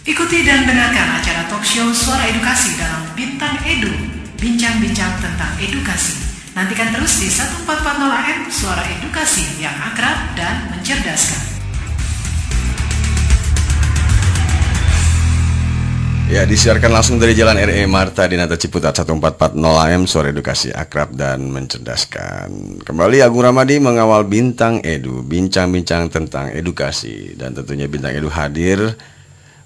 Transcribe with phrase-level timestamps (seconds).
[0.00, 3.92] Ikuti dan dengarkan acara talk show Suara Edukasi dalam Bintang Edu,
[4.40, 6.16] bincang-bincang tentang edukasi.
[6.56, 11.52] Nantikan terus di 1440 AM Suara Edukasi yang akrab dan mencerdaskan.
[16.32, 19.52] Ya, disiarkan langsung dari Jalan RE Marta di Nata Ciputat 1440
[19.84, 22.80] AM Suara Edukasi Akrab dan Mencerdaskan.
[22.88, 28.96] Kembali Agung Ramadi mengawal Bintang Edu, bincang-bincang tentang edukasi dan tentunya Bintang Edu hadir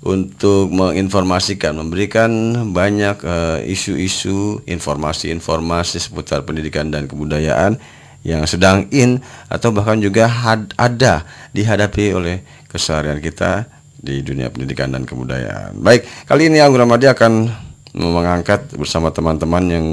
[0.04, 2.28] untuk menginformasikan, memberikan
[2.76, 7.80] banyak eh, isu-isu, informasi-informasi seputar pendidikan dan kebudayaan
[8.24, 11.24] yang sedang in atau bahkan juga had- ada
[11.56, 13.64] dihadapi oleh keseharian kita
[13.96, 15.80] di dunia pendidikan dan kebudayaan.
[15.80, 17.48] Baik, kali ini Anggun Ramadi akan
[17.96, 19.86] mengangkat bersama teman-teman yang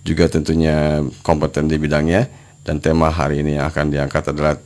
[0.00, 2.24] juga tentunya kompeten di bidangnya
[2.64, 4.56] dan tema hari ini yang akan diangkat adalah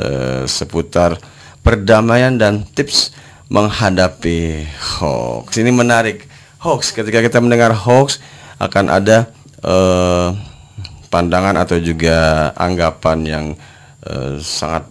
[0.00, 1.20] eh, seputar
[1.60, 4.66] perdamaian dan tips menghadapi
[4.98, 5.58] hoax.
[5.58, 6.26] Ini menarik.
[6.56, 8.18] Hoax ketika kita mendengar hoax
[8.58, 9.30] akan ada
[9.62, 10.28] eh,
[11.12, 13.46] pandangan atau juga anggapan yang
[14.02, 14.90] eh, sangat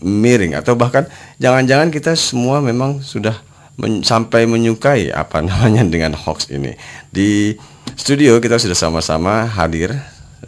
[0.00, 1.04] miring atau bahkan
[1.36, 3.36] jangan-jangan kita semua memang sudah
[3.76, 6.72] men- sampai menyukai apa namanya dengan hoax ini.
[7.12, 7.52] Di
[8.00, 9.92] studio kita sudah sama-sama hadir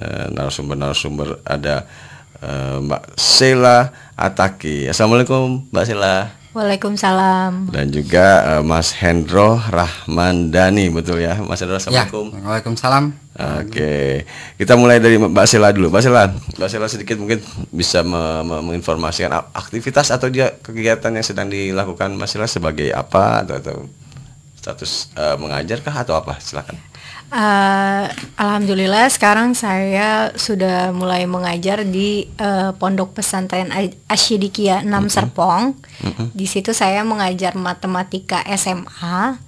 [0.00, 1.84] eh, narasumber-narasumber ada
[2.40, 4.88] eh, Mbak Sheila Ataki.
[4.88, 7.68] Assalamualaikum Mbak Sheila Waalaikumsalam.
[7.68, 12.26] dan juga eh, Mas Hendro Rahmandani betul ya Mas Hendro Ya, Assalamualaikum.
[12.38, 13.04] Waalaikumsalam.
[13.32, 15.88] Oke, kita mulai dari Mbak Sela dulu.
[15.88, 21.24] Mbak Sela, Mbak Sela sedikit mungkin bisa me- me- menginformasikan aktivitas atau dia kegiatan yang
[21.24, 23.76] sedang dilakukan Mbak Sela sebagai apa atau, atau
[24.54, 26.36] status eh, mengajar kah atau apa?
[26.38, 26.76] Silakan.
[27.32, 28.04] Eh,
[28.36, 33.72] Alhamdulillah sekarang saya sudah mulai mengajar di eh, Pondok Pesantren
[34.04, 35.72] Asyidikia 6 Serpong.
[36.36, 39.40] Di situ saya mengajar matematika SMA.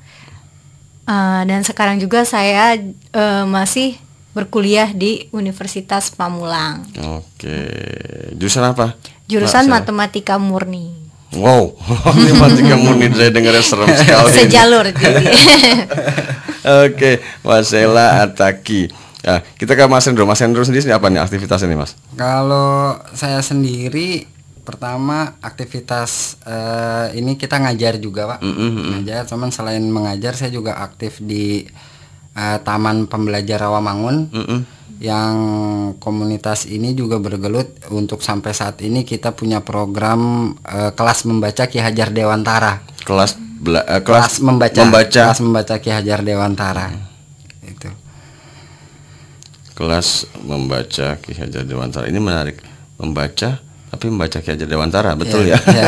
[1.05, 4.01] Eh, dan sekarang juga saya eh, masih
[4.33, 6.89] berkuliah di Universitas Pamulang.
[7.21, 7.69] Oke,
[8.33, 8.97] jurusan apa?
[9.29, 11.04] Jurusan Mbak matematika murni.
[11.35, 11.75] Wow,
[12.07, 14.31] matematika murni saya dengarnya serem sekali.
[14.31, 14.39] ini.
[14.47, 15.25] Sejalur jadi.
[16.87, 17.11] Oke,
[17.43, 18.89] Mas Sela Ataki.
[19.25, 20.25] Nah, kita ke Mas Hendro.
[20.25, 21.97] Mas Hendro sendiri apa nih aktivitasnya nih Mas?
[22.15, 24.31] Kalau saya sendiri
[24.65, 31.21] pertama aktivitas eh, ini kita ngajar juga pak ngajar cuman selain mengajar saya juga aktif
[31.21, 31.69] di
[32.33, 34.33] eh, Taman Pembelajar Rawamangun
[34.99, 35.35] yang
[35.97, 37.67] komunitas ini juga bergelut.
[37.89, 42.83] Untuk sampai saat ini kita punya program eh, kelas membaca Ki Hajar Dewantara.
[43.03, 44.81] Kelas bela- eh, kelas, membaca.
[44.81, 45.23] membaca.
[45.29, 46.87] Kelas membaca Ki Hajar Dewantara.
[47.61, 47.91] Itu.
[49.75, 52.07] Kelas membaca Ki Hajar Dewantara.
[52.07, 52.63] Ini menarik.
[52.95, 53.59] Membaca
[53.91, 55.15] tapi membaca Ki Hajar Dewantara.
[55.15, 55.59] Betul Iya, ya?
[55.71, 55.87] iya.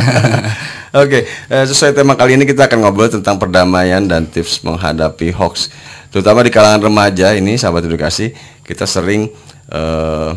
[1.02, 5.68] Oke eh, sesuai tema kali ini kita akan ngobrol tentang perdamaian dan tips menghadapi hoax
[6.10, 8.32] terutama di kalangan remaja ini sahabat edukasi
[8.66, 9.30] kita sering
[9.70, 10.32] eh,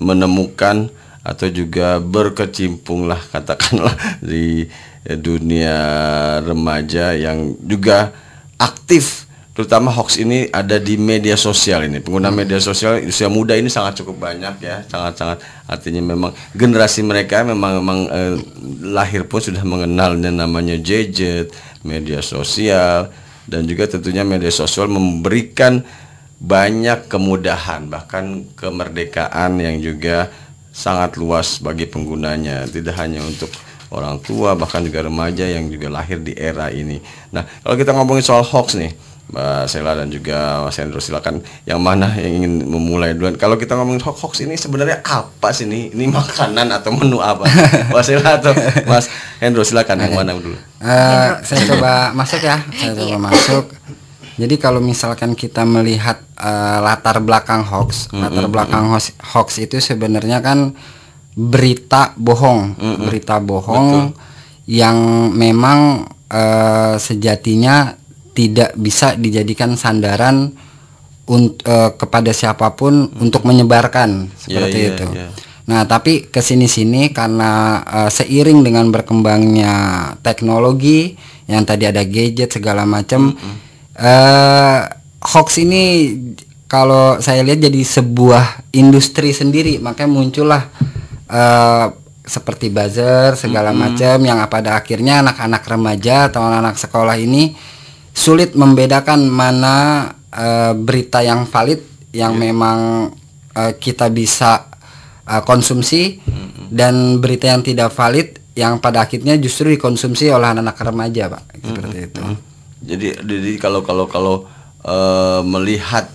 [0.00, 0.90] menemukan
[1.22, 4.66] atau juga berkecimpung lah katakanlah di
[5.02, 5.76] dunia
[6.42, 8.14] remaja yang juga
[8.58, 9.26] aktif.
[9.52, 12.00] Terutama hoax ini ada di media sosial ini.
[12.00, 17.04] Pengguna media sosial usia muda ini sangat cukup banyak ya sangat sangat artinya memang generasi
[17.04, 18.34] mereka memang memang eh,
[18.80, 21.52] lahir pun sudah mengenalnya namanya gadget
[21.84, 23.12] media sosial
[23.46, 25.82] dan juga tentunya media sosial memberikan
[26.42, 30.26] banyak kemudahan bahkan kemerdekaan yang juga
[30.74, 33.52] sangat luas bagi penggunanya tidak hanya untuk
[33.92, 36.98] orang tua bahkan juga remaja yang juga lahir di era ini.
[37.30, 38.90] Nah kalau kita ngomongin soal hoax nih
[39.32, 43.32] Mbak Sela dan juga Mas Hendro silakan yang mana yang ingin memulai duluan.
[43.40, 45.88] Kalau kita ngomongin hoax, hoax ini sebenarnya apa sih ini?
[45.88, 47.48] Ini makanan atau menu apa?
[47.96, 48.52] Mbak Sela atau
[48.84, 49.08] Mas
[49.40, 50.52] Hendro silakan yang mana dulu?
[50.84, 53.72] Eh, saya coba masuk ya, saya coba masuk.
[54.36, 60.44] Jadi kalau misalkan kita melihat eh, latar belakang hoax, latar belakang hoax, hoax itu sebenarnya
[60.44, 60.76] kan
[61.32, 62.76] berita bohong,
[63.08, 64.12] berita bohong
[64.68, 68.01] yang memang eh, sejatinya
[68.32, 70.52] tidak bisa dijadikan sandaran
[71.28, 75.06] unt- eh, kepada siapa pun untuk menyebarkan seperti iya, itu.
[75.12, 75.28] iya.
[75.62, 79.74] Nah, tapi ke sini sini karena eh, seiring dengan berkembangnya
[80.24, 81.14] teknologi
[81.46, 83.36] yang tadi ada gadget segala macam,
[83.94, 84.80] eh,
[85.22, 85.84] hoax ini
[86.66, 90.62] kalau saya lihat jadi sebuah industri sendiri, makanya muncullah
[91.30, 91.86] eh,
[92.22, 97.52] seperti buzzer segala macam yang pada akhirnya anak-anak remaja atau anak-anak sekolah ini
[98.12, 101.80] sulit membedakan mana eh, berita yang valid
[102.12, 103.10] yang memang
[103.56, 104.72] eh, kita bisa
[105.26, 106.20] uh, konsumsi
[106.72, 111.42] dan berita yang tidak valid yang pada akhirnya justru dikonsumsi oleh anak-anak remaja pak.
[111.60, 112.22] Seperti itu.
[112.82, 114.36] Jadi jadi kalau kalau kalau
[114.84, 116.10] eh, melihat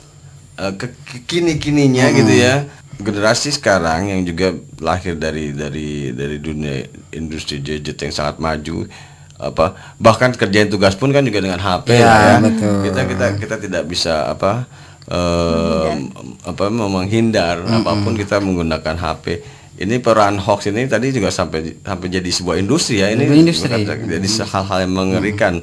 [0.60, 0.94] eh, ke
[1.26, 2.68] kini kininya gitu ya
[2.98, 6.82] generasi sekarang yang juga lahir dari dari dari dunia
[7.14, 8.90] industri gadget yang sangat maju
[9.38, 12.36] apa bahkan kerjain tugas pun kan juga dengan HP lah ya.
[12.42, 12.90] betul.
[12.90, 14.66] Kita kita kita tidak bisa apa
[15.06, 15.94] eh,
[16.42, 19.56] apa menghindar apa pun kita menggunakan HP.
[19.78, 23.70] Ini peran hoax ini tadi juga sampai sampai jadi sebuah industri ya ini industri.
[23.70, 25.62] bukan jadi hal-hal yang mengerikan.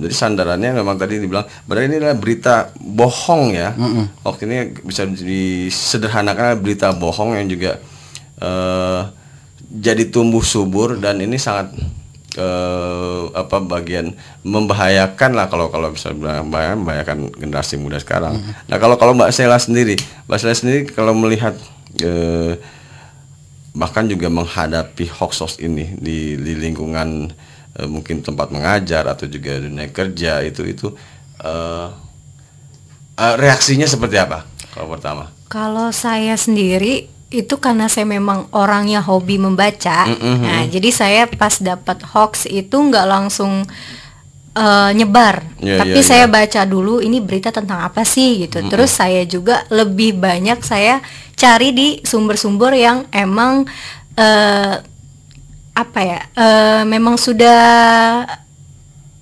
[0.00, 3.76] Jadi sandarannya memang tadi dibilang, benar ini adalah berita bohong ya.
[4.24, 7.76] Hoax ini bisa disederhanakan berita bohong yang juga
[8.40, 9.00] eh,
[9.70, 11.68] jadi tumbuh subur dan ini sangat
[12.32, 18.38] eh, apa bagian membahayakan lah kalau kalau bisa bilang bahaya- membahayakan generasi muda sekarang.
[18.66, 21.54] Nah kalau kalau Mbak Sela sendiri, Mbak Sela sendiri kalau melihat
[21.98, 22.54] eh,
[23.70, 27.30] bahkan juga menghadapi hoax-hoax ini di, di lingkungan
[27.78, 30.86] eh, mungkin tempat mengajar atau juga dunia kerja itu itu
[31.38, 31.88] eh,
[33.16, 35.30] eh, reaksinya seperti apa kalau pertama?
[35.50, 40.02] Kalau saya sendiri itu karena saya memang orangnya hobi membaca.
[40.18, 43.62] Nah, jadi saya pas dapat hoax itu nggak langsung
[44.50, 46.32] eh, nyebar, Iya, tapi iya, saya iya.
[46.32, 48.58] baca dulu ini berita tentang apa sih gitu.
[48.66, 50.98] Terus saya juga lebih banyak saya
[51.32, 53.62] cari di sumber-sumber yang emang
[54.18, 54.74] eh,
[55.70, 56.18] apa ya?
[56.34, 58.26] eh, memang sudah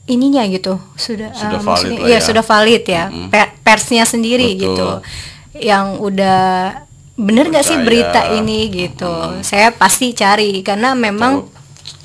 [0.08, 2.24] ininya gitu, sudah, Sudah eh, valid maksudnya- iya, ya.
[2.24, 4.64] sudah valid ya, per- persnya sendiri Betul.
[4.64, 4.88] gitu
[5.60, 6.87] yang udah
[7.18, 9.42] bener nggak sih berita ini gitu?
[9.42, 11.50] Saya pasti cari karena memang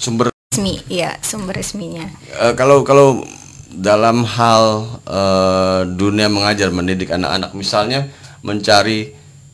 [0.04, 2.06] Sumber resmi ya sumber resminya.
[2.30, 3.26] Eh, kalau kalau
[3.74, 8.10] dalam hal eh, dunia mengajar mendidik anak-anak misalnya
[8.46, 9.14] mencari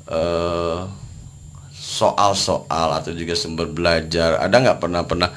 [0.10, 0.80] eh,
[1.72, 5.30] soal-soal atau juga sumber belajar ada nggak pernah pernah?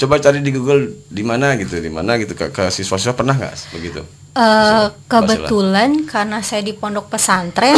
[0.00, 3.76] Coba cari di Google di mana gitu di mana gitu ke, ke siswa-siswa pernah nggak
[3.76, 4.00] begitu?
[4.30, 7.76] Eh, kebetulan karena saya di pondok pesantren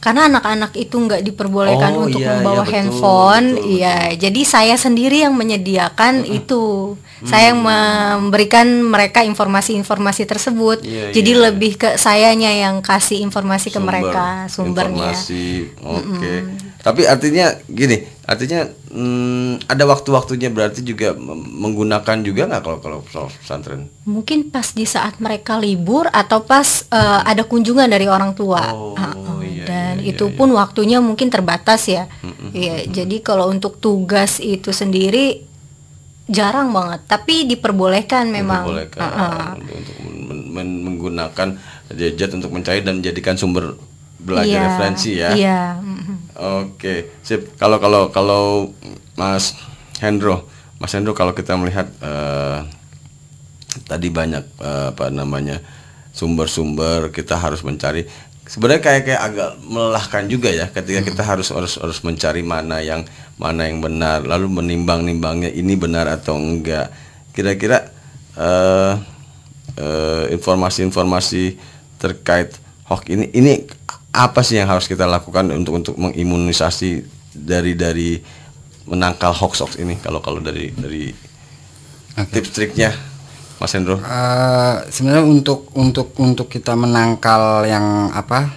[0.00, 3.46] karena anak-anak itu nggak diperbolehkan Oh, untuk iya, membawa iya, betul, handphone.
[3.52, 6.96] betul, iya jadi saya sendiri yang menyediakan itu.
[7.20, 10.80] Saya yang memberikan mereka informasi-informasi tersebut.
[10.80, 11.42] Iya, jadi iya.
[11.52, 15.12] lebih ke sayanya yang kasih informasi ke Sumber, mereka sumbernya.
[15.12, 16.32] informasi oke.
[16.80, 18.62] Tapi artinya gini artinya
[18.92, 24.84] hmm, ada waktu-waktunya berarti juga menggunakan juga nggak kalau kalau soal pesantren Mungkin pas di
[24.84, 28.70] saat mereka libur atau pas eh, ada kunjungan dari orang tua.
[28.70, 29.14] Oh, ah.
[29.40, 32.10] iya, Dan iya, itu iya, pun waktunya mungkin terbatas ya.
[32.50, 35.46] Iya, jadi kalau untuk tugas itu sendiri
[36.26, 38.66] jarang banget, tapi diperbolehkan memang.
[38.66, 39.48] diperbolehkan Ah, ah.
[39.54, 39.78] untuk,
[40.26, 41.48] men- men- menggunakan
[41.90, 43.74] gadget untuk mencari dan menjadikan sumber
[44.18, 45.30] belajar Iya, referensi ya.
[45.32, 45.60] Iya.
[45.78, 46.09] mhm.
[46.38, 47.56] Oke, sip.
[47.58, 48.44] Kalau kalau kalau
[49.18, 49.56] Mas
[49.98, 50.46] Hendro,
[50.78, 52.58] Mas Hendro kalau kita melihat eh,
[53.86, 55.58] tadi banyak eh, apa namanya
[56.14, 58.06] sumber-sumber kita harus mencari.
[58.50, 63.06] Sebenarnya kayak kayak agak melelahkan juga ya ketika kita harus harus harus mencari mana yang
[63.38, 66.90] mana yang benar, lalu menimbang-nimbangnya ini benar atau enggak.
[67.30, 67.90] Kira-kira
[68.34, 68.94] eh,
[69.78, 71.56] eh, informasi-informasi
[72.00, 72.58] terkait
[72.90, 73.70] hoax ini ini
[74.10, 78.18] apa sih yang harus kita lakukan untuk untuk mengimunisasi dari dari
[78.90, 79.98] menangkal hoax hoax ini?
[80.02, 81.14] Kalau kalau dari dari
[82.34, 82.90] tips triknya
[83.60, 84.00] Mas Hendro.
[84.00, 88.50] Eh, sebenarnya untuk untuk untuk kita menangkal yang apa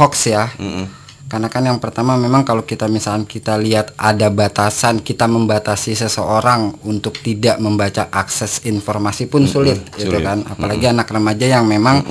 [0.00, 0.48] hoax ya.
[0.56, 1.06] Mm-mm.
[1.26, 6.78] karena kan yang pertama memang kalau kita misalnya kita lihat ada batasan kita membatasi seseorang
[6.86, 10.22] untuk tidak membaca akses informasi pun sulit gitu sulit.
[10.22, 10.46] kan.
[10.46, 12.06] Apalagi anak remaja yang memang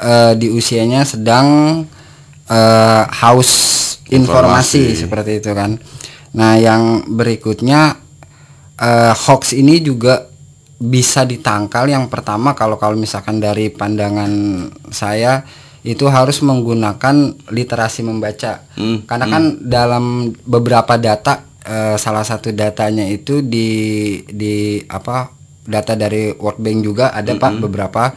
[0.00, 1.82] eh, di usianya sedang
[2.48, 3.50] eh, haus
[4.12, 5.00] informasi, Informasi.
[5.00, 5.80] seperti itu kan.
[6.36, 7.96] Nah yang berikutnya
[8.76, 10.28] eh, hoax ini juga
[10.82, 11.88] bisa ditangkal.
[11.88, 14.32] Yang pertama kalau kalau misalkan dari pandangan
[14.90, 15.46] saya
[15.82, 18.62] itu harus menggunakan literasi membaca.
[18.78, 23.70] Hmm, karena kan dalam beberapa data eh, salah satu datanya itu di
[24.30, 28.10] di apa data dari World Bank juga ada pak beberapa.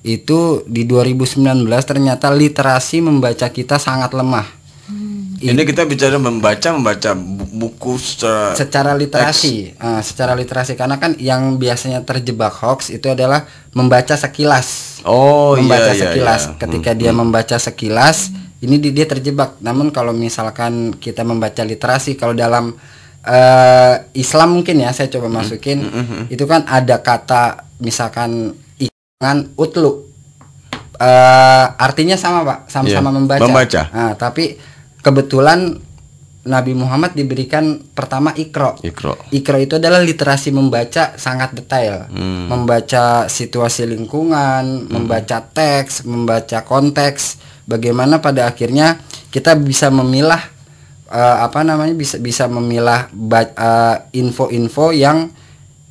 [0.00, 1.40] Itu di 2019
[1.82, 4.60] ternyata literasi membaca kita sangat lemah.
[5.40, 9.72] Ini kita bicara membaca membaca bu- buku secara secara literasi.
[9.72, 10.76] eh, secara literasi.
[10.76, 15.00] Karena kan yang biasanya terjebak hoax itu adalah membaca sekilas.
[15.02, 16.42] Oh membaca iya iya sekilas.
[16.44, 16.54] iya.
[16.60, 18.28] ketika dia membaca sekilas
[18.60, 19.56] ini di- dia terjebak.
[19.58, 22.76] Namun kalau misalkan kita membaca literasi kalau dalam
[23.22, 25.84] eh, Islam mungkin ya saya coba masukin.
[26.28, 30.08] Itu kan ada kata misalkan ikan utlu.
[31.00, 32.58] Eh, artinya sama pak.
[32.68, 33.40] Sama-sama Iya, membaca.
[33.40, 33.82] membaca.
[33.88, 34.56] Nah, tapi
[35.00, 35.80] kebetulan
[36.40, 38.80] Nabi Muhammad diberikan pertama ikro.
[38.80, 39.16] Ikro.
[39.28, 42.48] Ikro itu adalah literasi membaca sangat detail, Hmm.
[42.48, 47.36] membaca situasi lingkungan, membaca teks, membaca konteks,
[47.68, 48.96] bagaimana pada akhirnya
[49.28, 50.40] kita bisa memilah
[51.10, 55.28] eh, apa namanya bisa bisa memilah eh, info-info yang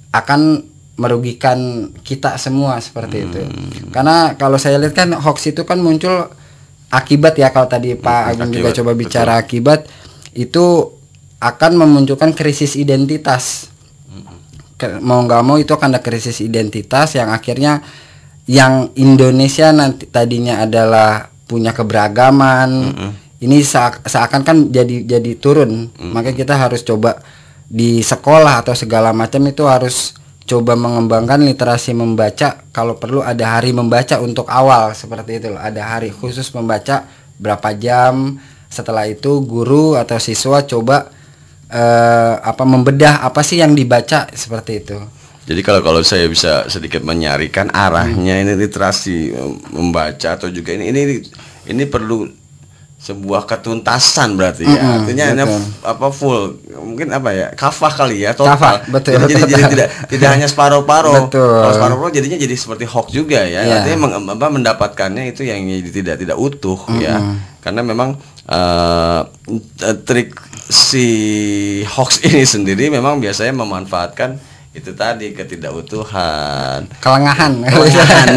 [0.10, 0.66] akan
[1.00, 3.40] merugikan kita semua seperti itu.
[3.40, 3.94] Hmm.
[3.94, 6.28] Karena kalau saya lihat kan hoax itu kan muncul
[6.92, 9.88] akibat ya kalau tadi Pak Agung juga coba bicara akibat
[10.36, 10.92] itu
[11.40, 13.72] akan memunculkan krisis identitas.
[14.76, 17.80] Ke- mau nggak mau itu akan ada krisis identitas yang akhirnya
[18.44, 22.92] yang Indonesia nanti tadinya adalah punya keberagaman
[23.40, 25.92] ini seak- seakan kan jadi jadi turun.
[25.96, 27.20] Makanya kita harus coba
[27.70, 30.18] di sekolah atau segala macam itu harus
[30.50, 35.62] coba mengembangkan literasi membaca kalau perlu ada hari membaca untuk awal seperti itu loh.
[35.62, 37.06] ada hari khusus membaca
[37.38, 41.14] berapa jam setelah itu guru atau siswa coba
[41.70, 44.98] eh, apa membedah apa sih yang dibaca seperti itu.
[45.46, 50.90] Jadi kalau kalau saya bisa sedikit menyarikan arahnya ini literasi eh, membaca atau juga ini
[50.90, 51.02] ini
[51.70, 52.26] ini perlu
[53.00, 54.76] sebuah ketuntasan berarti ya.
[54.76, 55.64] Mm-mm, Artinya hanya betul.
[55.64, 56.42] f- apa full
[56.84, 58.60] mungkin apa ya kafah kali ya total.
[58.60, 59.50] Kafah, betul, Jadi, jadi, total.
[59.50, 61.16] jadi tidak tidak hanya separuh-paruh.
[61.26, 61.48] Betul.
[61.64, 63.64] Kalau separuh-paruh jadinya jadi seperti hoax juga ya.
[63.64, 63.76] Iya.
[63.80, 67.40] Artinya meng- apa, mendapatkannya itu yang jadi tidak tidak utuh ya.
[67.60, 69.22] Karena memang eh,
[70.04, 70.36] trik
[70.68, 71.08] si
[71.88, 74.36] hoax ini sendiri memang biasanya memanfaatkan
[74.70, 78.28] itu tadi ketidakutuhan kelengahan kelengahan.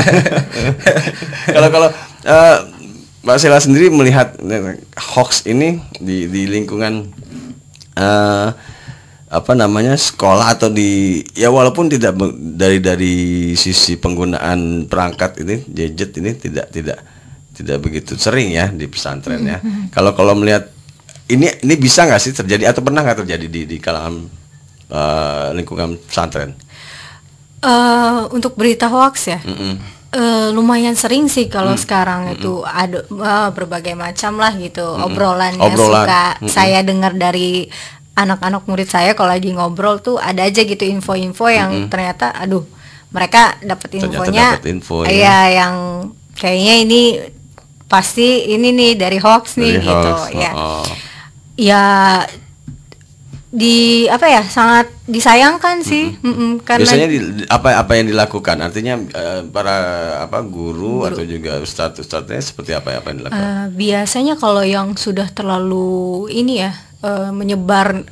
[1.55, 1.89] Kalau kalau
[2.25, 2.57] eh,
[3.23, 7.07] Mbak Sela sendiri melihat eh, hoax ini di di lingkungan
[7.95, 8.49] eh,
[9.33, 13.15] apa namanya sekolah atau di ya walaupun tidak dari dari
[13.57, 16.99] sisi penggunaan perangkat ini gadget ini tidak tidak
[17.57, 19.59] tidak begitu sering ya di pesantren ya.
[19.95, 20.69] Kalau kalau melihat
[21.33, 24.29] ini ini bisa nggak sih terjadi atau pernah nggak terjadi di di kalangan
[24.93, 26.53] eh, lingkungan pesantren?
[27.63, 30.02] Eh, untuk berita hoax ya Mm-mm.
[30.13, 35.73] Eh, lumayan sering sih kalau sekarang itu ada eh, berbagai macam lah gitu obrolan yang
[35.73, 36.05] Obrolan.
[36.05, 36.53] suka Mm-mm.
[36.53, 37.65] saya dengar dari
[38.13, 42.61] anak-anak murid saya kalau lagi ngobrol tuh ada aja gitu info-info yang ternyata aduh
[43.09, 45.09] mereka dapat infonya dapat info, ya.
[45.09, 45.75] iya yang
[46.37, 47.01] kayaknya ini
[47.89, 50.85] pasti ini nih dari hoax nih Dari gitu hoax, ya oh.
[51.57, 51.85] ya
[53.53, 56.17] di apa ya sangat disayangkan sih.
[56.25, 58.57] Mm-mm, karena Biasanya di- apa apa yang dilakukan?
[58.65, 59.77] Artinya eh, para
[60.25, 63.45] apa guru, atau juga ustadz ustadznya seperti apa apa yang dilakukan?
[63.45, 66.73] Eh, biasanya kalau yang sudah terlalu ini ya
[67.05, 68.09] eh, menyebar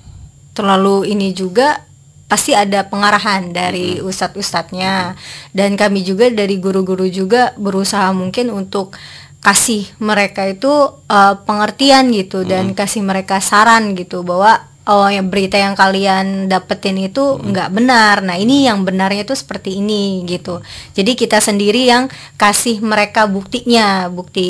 [0.53, 1.89] terlalu ini juga
[2.29, 5.17] pasti ada pengarahan dari ustadz-ustadznya.
[5.57, 8.93] Dan kami juga dari guru-guru juga berusaha mungkin untuk
[9.41, 10.69] kasih mereka itu
[11.09, 17.37] eh, pengertian gitu dan kasih mereka saran gitu bahwa oh berita yang kalian dapetin itu
[17.37, 18.25] nggak benar.
[18.25, 20.65] Nah ini yang benarnya itu seperti ini gitu.
[20.97, 22.09] Jadi kita sendiri yang
[22.41, 24.49] kasih mereka buktinya, bukti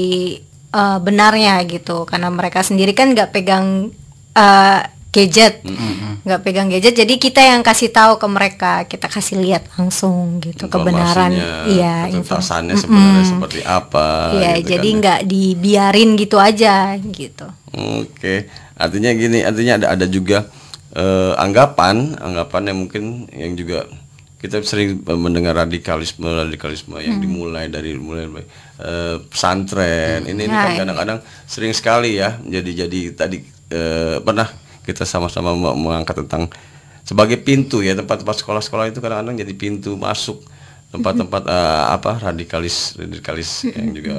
[0.70, 2.06] eh, benarnya gitu.
[2.06, 3.90] Karena mereka sendiri kan nggak pegang
[4.36, 5.66] eh, gadget,
[6.22, 6.94] nggak pegang gadget.
[6.94, 11.34] Jadi kita yang kasih tahu ke mereka, kita kasih lihat langsung gitu kebenaran.
[11.66, 12.38] Iya, info.
[12.38, 14.06] ketuntasannya sebenarnya seperti apa?
[14.38, 15.00] Iya, gitu jadi kan ya.
[15.02, 17.46] nggak dibiarin gitu aja gitu.
[17.74, 18.46] Oke,
[18.78, 20.46] artinya gini, artinya ada ada juga
[20.90, 23.86] eh, anggapan, anggapan yang mungkin yang juga
[24.40, 27.24] kita sering mendengar radikalisme, radikalisme yang Hmm.
[27.26, 28.26] dimulai dari mulai
[28.80, 30.24] eh, pesantren.
[30.24, 30.78] Ini, ini kan Right.
[30.80, 32.40] kadang-kadang sering sekali ya.
[32.40, 33.36] Jadi jadi tadi
[33.70, 34.48] eh, pernah
[34.86, 36.48] kita sama-sama me- mengangkat tentang
[37.04, 40.44] sebagai pintu ya tempat-tempat sekolah-sekolah itu kadang-kadang jadi pintu masuk
[40.90, 44.14] tempat-tempat eh, apa radikalis radikalis yang juga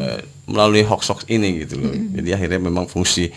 [0.48, 1.94] melalui hoax-hoax ini gitu loh.
[1.94, 3.32] Jadi akhirnya memang fungsi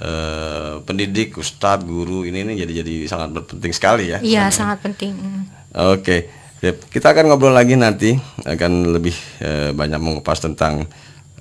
[0.00, 4.18] eh, pendidik, ustadz, guru ini ini jadi jadi sangat berpenting sekali ya.
[4.20, 5.16] Iya, sangat penting.
[5.72, 10.90] Oke, Yap, kita akan ngobrol lagi nanti akan lebih eh, banyak mengupas tentang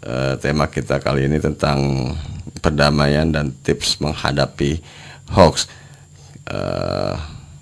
[0.06, 2.13] eh, tema kita kali ini tentang
[2.62, 4.77] perdamaian dan tips menghadapi
[5.31, 5.67] hoax.
[6.48, 7.15] Eh,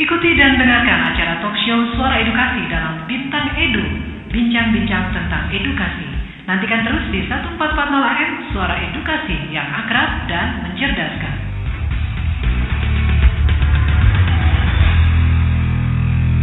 [0.00, 3.82] Ikuti dan dengarkan acara talk show Suara Edukasi dalam Bintang Edu.
[4.30, 6.06] Bincang-bincang tentang edukasi.
[6.46, 7.58] Nantikan terus di 1440
[7.98, 11.49] AM Suara Edukasi yang akrab dan mencerdaskan.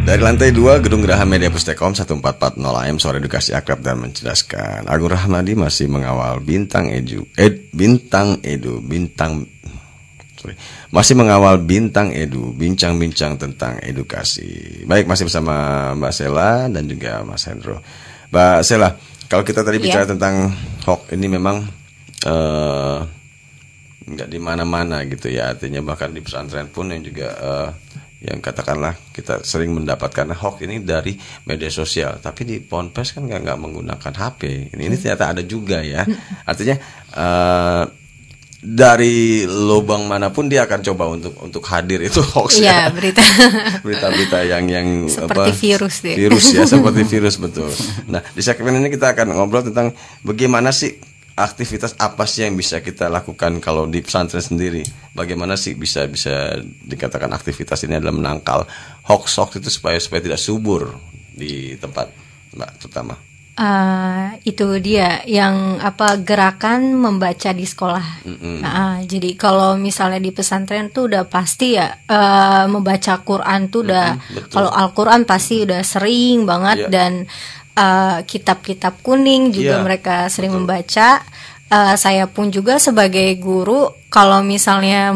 [0.04, 5.10] Dari lantai 2 Gedung Geraha Media Pustekom 1440 AM Suara Edukasi Akrab dan Mencerdaskan Agung
[5.10, 9.48] Rahmadi masih mengawal Bintang Edu Ed, Bintang Edu Bintang
[10.38, 10.54] sorry.
[10.94, 14.86] Masih mengawal Bintang Edu, bincang-bincang tentang edukasi.
[14.86, 17.82] Baik, masih bersama Mbak Sela dan juga Mas Hendro.
[18.30, 18.96] Mbak Sela,
[19.27, 19.86] kalau kita tadi Iya.
[19.89, 20.54] bicara tentang
[20.86, 21.66] hoax ini memang
[22.24, 22.98] eh,
[24.08, 25.51] nggak di mana-mana gitu ya.
[25.51, 27.70] Artinya bahkan di pesantren pun yang juga eh,
[28.18, 31.14] yang katakanlah kita sering mendapatkan hoax ini dari
[31.46, 34.74] media sosial, tapi di ponpes kan nggak nggak menggunakan HP.
[34.74, 36.02] Ini, ini ternyata ada juga ya.
[36.50, 36.76] Artinya
[37.14, 37.84] eh,
[38.58, 42.90] dari lubang mana pun dia akan coba untuk untuk hadir itu hoax ya.
[42.90, 43.22] Iya, berita.
[43.86, 46.16] berita-berita yang yang Seperti virus deh.
[46.18, 47.70] virus ya seperti virus betul
[48.10, 49.94] nah di segmen ini kita akan ngobrol tentang
[50.26, 50.98] bagaimana sih
[51.38, 54.82] aktivitas apa sih yang bisa kita lakukan kalau di pesantren sendiri
[55.13, 58.65] bagaimana sih bisa bisa dikatakan aktivitas ini adalah menangkal
[59.06, 60.98] hoax hoax itu supaya supaya tidak subur
[61.38, 62.10] di tempat
[62.58, 63.13] mbak terutama
[63.58, 68.22] Eh, itu dia yang apa gerakan membaca di sekolah.
[68.62, 74.13] Nah, jadi kalau misalnya di pesantren tuh udah pasti ya eh, membaca Quran tuh udah
[74.29, 74.62] betul.
[74.62, 76.89] kalau Al-Quran pasti udah sering banget Iya.
[76.94, 77.12] dan
[77.77, 81.22] eh, kitab-kitab kuning juga Iya, mereka sering membaca.
[81.67, 85.12] Eh, saya pun juga sebagai guru kalau misalnya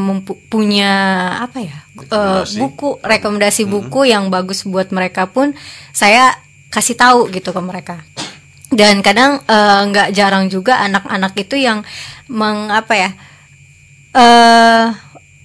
[0.52, 0.92] punya
[1.40, 2.60] apa ya Rekomendasi.
[2.60, 5.56] buku rekomendasi buku yang bagus buat mereka pun
[5.96, 6.36] saya
[6.68, 8.04] kasih tahu gitu ke mereka
[8.68, 9.40] dan kadang
[9.92, 11.88] nggak jarang juga anak-anak itu yang
[12.28, 13.12] mengapa ya
[14.12, 14.86] eh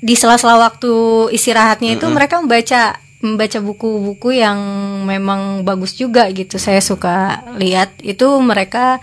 [0.03, 0.91] di sela-sela waktu
[1.31, 4.59] istirahatnya itu mereka membaca membaca buku-buku yang
[5.03, 9.03] memang bagus juga gitu saya suka lihat itu mereka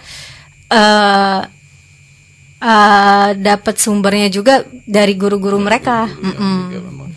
[0.71, 1.41] eh
[2.63, 6.57] eh, dapat sumbernya juga dari guru-guru mereka Mm-mm.
[6.71, 7.09] juga memang.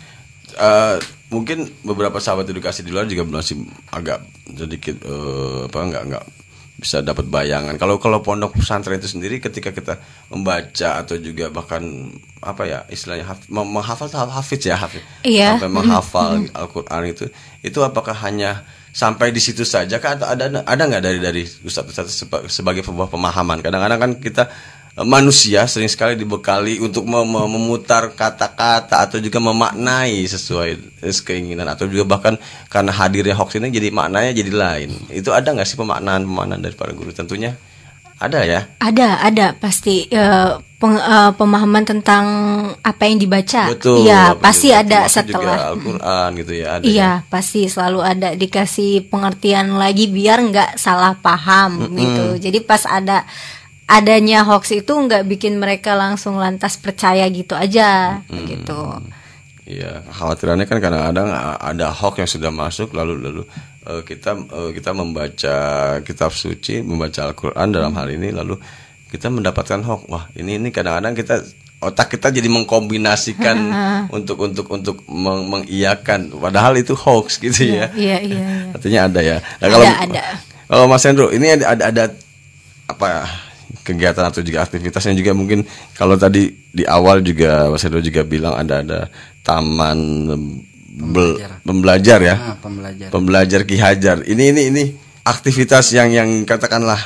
[0.57, 0.97] Eh,
[1.31, 6.25] mungkin beberapa sahabat edukasi di luar juga masih agak sedikit eh, apa enggak enggak
[6.77, 7.73] bisa dapat bayangan.
[7.75, 9.97] Kalau kalau pondok pesantren itu sendiri ketika kita
[10.29, 11.81] membaca atau juga bahkan
[12.37, 15.57] apa ya istilahnya haf- menghafal hafiz ya hafiz Iya.
[15.57, 17.25] sampai menghafal Al-Qur'an itu.
[17.65, 18.61] Itu apakah hanya
[18.93, 20.21] sampai di situ saja kah?
[20.21, 23.65] Atau ada ada nggak dari dari ustadz-ustadz seba- sebagai sebuah pemahaman?
[23.65, 24.43] Kadang-kadang kan kita
[24.97, 31.85] manusia sering sekali dibekali untuk mem- mem- memutar kata-kata atau juga memaknai sesuai keinginan atau
[31.85, 32.33] juga bahkan
[32.65, 36.73] karena hadirnya hoax ini jadi maknanya jadi lain itu ada nggak sih pemaknaan pemaknaan dari
[36.73, 37.53] para guru tentunya
[38.17, 42.25] ada ya Ada, ada pasti eh, peng- eh, pemahaman tentang
[42.81, 43.69] apa yang dibaca.
[43.69, 45.57] betul Iya, pasti juga, ada setelah.
[45.69, 47.29] Al-Qur'an gitu ya ada Iya, ya.
[47.29, 52.41] pasti selalu ada dikasih pengertian lagi biar nggak salah paham gitu.
[52.41, 53.21] Jadi pas ada
[53.87, 58.99] adanya hoax itu nggak bikin mereka langsung lantas percaya gitu aja, gitu.
[59.67, 61.27] Iya, khawatirannya kan kadang-kadang
[61.59, 63.41] ada hoax yang sudah masuk lalu lalu
[63.83, 65.57] eh, kita eh, kita membaca
[66.03, 68.55] kitab suci, membaca Al-Qur'an dalam hal ini lalu
[69.07, 70.01] kita mendapatkan hoax.
[70.07, 71.35] Wah, ini ini kadang-kadang kita
[71.83, 73.57] otak kita jadi mengkombinasikan
[74.17, 77.91] untuk untuk untuk meng- mengiyakan padahal itu hoax gitu ya.
[77.91, 78.47] Iya, iya, iya.
[78.71, 79.37] Artinya ada ya.
[79.39, 80.23] Nah, Ada, kalau ada.
[80.67, 82.03] kalau Mas Hendro, ini ada ada, ada
[82.87, 83.07] apa
[83.83, 85.63] kegiatan atau juga aktivitas yang juga mungkin
[85.95, 88.99] kalau tadi di awal juga Mas Hendro juga bilang ada ada
[89.43, 89.97] taman
[90.97, 92.35] bel- pembelajar ya.
[92.35, 93.09] Ah, pembelajar.
[93.11, 94.23] Pembelajar Ki Hajar.
[94.23, 94.83] Ini ini ini
[95.27, 96.99] aktivitas yang yang katakanlah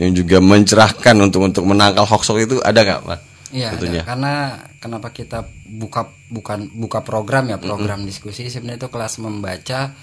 [0.00, 3.20] yang juga mencerahkan untuk untuk menangkal hoax hoax itu ada nggak, Mas?
[3.54, 4.02] Iya, ada.
[4.02, 4.34] Karena
[4.82, 9.94] kenapa kita buka bukan buka program ya program diskusi sebenarnya itu kelas membaca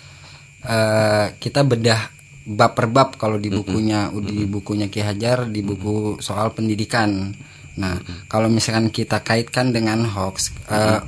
[0.63, 6.17] eh, kita bedah bab per bab kalau di bukunya di bukunya Ki Hajar di buku
[6.19, 7.34] soal pendidikan.
[7.77, 7.95] Nah,
[8.27, 10.99] kalau misalkan kita kaitkan dengan hoax eh,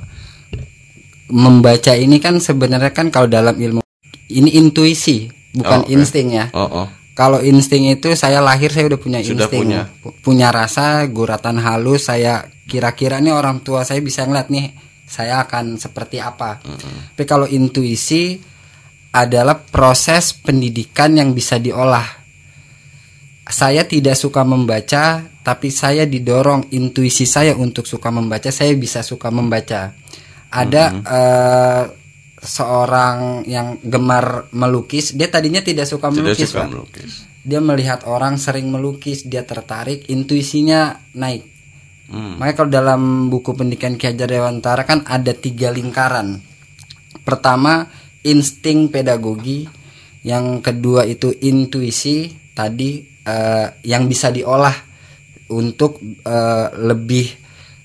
[1.28, 3.80] membaca ini kan sebenarnya kan kalau dalam ilmu
[4.30, 5.92] ini intuisi bukan Oh, oke.
[5.92, 6.46] insting ya.
[6.52, 6.86] Oh, oh.
[7.14, 9.82] Kalau insting itu saya lahir saya udah punya Sudah insting, punya.
[10.02, 12.10] Pu- punya rasa guratan halus.
[12.10, 14.74] Saya kira-kira nih orang tua saya bisa ngeliat nih
[15.06, 16.58] saya akan seperti apa.
[17.14, 18.40] Tapi kalau intuisi
[19.14, 22.26] adalah proses pendidikan yang bisa diolah.
[23.46, 28.50] Saya tidak suka membaca, tapi saya didorong intuisi saya untuk suka membaca.
[28.50, 29.94] Saya bisa suka membaca.
[30.50, 31.82] Ada eh,
[32.40, 37.12] seorang yang gemar melukis, dia tadinya tidak suka Tidak melukis, suka Pak melukis.
[37.44, 41.52] dia melihat orang sering melukis dia tertarik intuisinya naik
[42.04, 42.36] Hmm.
[42.36, 43.00] makanya kalau dalam
[43.32, 46.36] buku pendidikan Ki Hajar Dewantara kan ada tiga lingkaran
[47.24, 47.88] pertama
[48.24, 49.68] insting pedagogi
[50.24, 54.74] yang kedua itu intuisi tadi eh, yang bisa diolah
[55.52, 57.44] untuk eh, lebih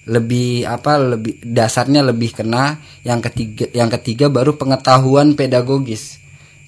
[0.10, 6.18] lebih apa lebih dasarnya lebih kena yang ketiga yang ketiga baru pengetahuan pedagogis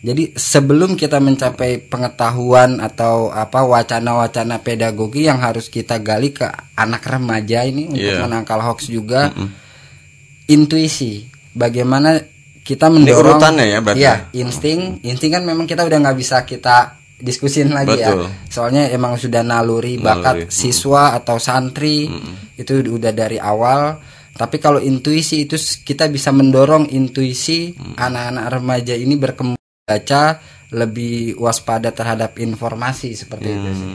[0.02, 7.06] jadi sebelum kita mencapai pengetahuan atau apa wacana-wacana pedagogi yang harus kita gali ke anak
[7.06, 8.26] remaja ini untuk Iya.
[8.26, 9.30] menangkal hoax juga
[10.46, 12.20] intuisi bagaimana
[12.62, 14.46] kita mendorong urutannya ya berarti iya, ya?
[14.46, 15.02] insting.
[15.02, 18.26] Insting kan memang kita udah nggak bisa kita diskusin lagi Betul.
[18.26, 22.10] ya soalnya emang sudah naluri bakat Naluri, siswa atau santri.
[22.58, 23.98] Itu udah dari awal.
[24.32, 30.40] Tapi kalau intuisi itu kita bisa mendorong intuisi anak-anak remaja ini berkembang baca
[30.72, 33.92] lebih waspada terhadap informasi seperti itu sih.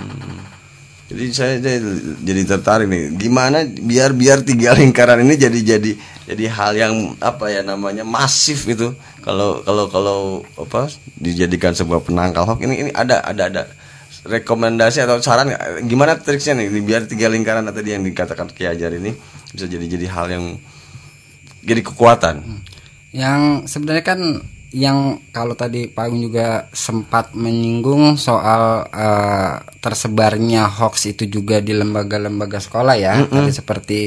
[1.06, 1.78] Jadi saya, saya
[2.18, 5.90] jadi tertarik nih, gimana biar biar tiga lingkaran ini jadi jadi
[6.26, 8.90] jadi hal yang apa ya namanya masif itu.
[9.22, 10.18] Kalau kalau kalau
[10.58, 13.62] apa dijadikan sebuah penangkal hoax ini ini ada ada ada
[14.26, 15.54] rekomendasi atau saran
[15.86, 19.14] gimana triksnya nih biar tiga lingkaran tadi yang dikatakan Ki Hajar ini
[19.54, 20.44] bisa jadi jadi hal yang
[21.62, 22.42] jadi kekuatan.
[23.14, 24.20] Yang sebenarnya kan
[24.74, 31.70] yang kalau tadi Pak Agung juga sempat menyinggung soal eh, tersebarnya hoax itu juga di
[31.70, 33.14] lembaga-lembaga sekolah ya.
[33.26, 34.00] Tadi seperti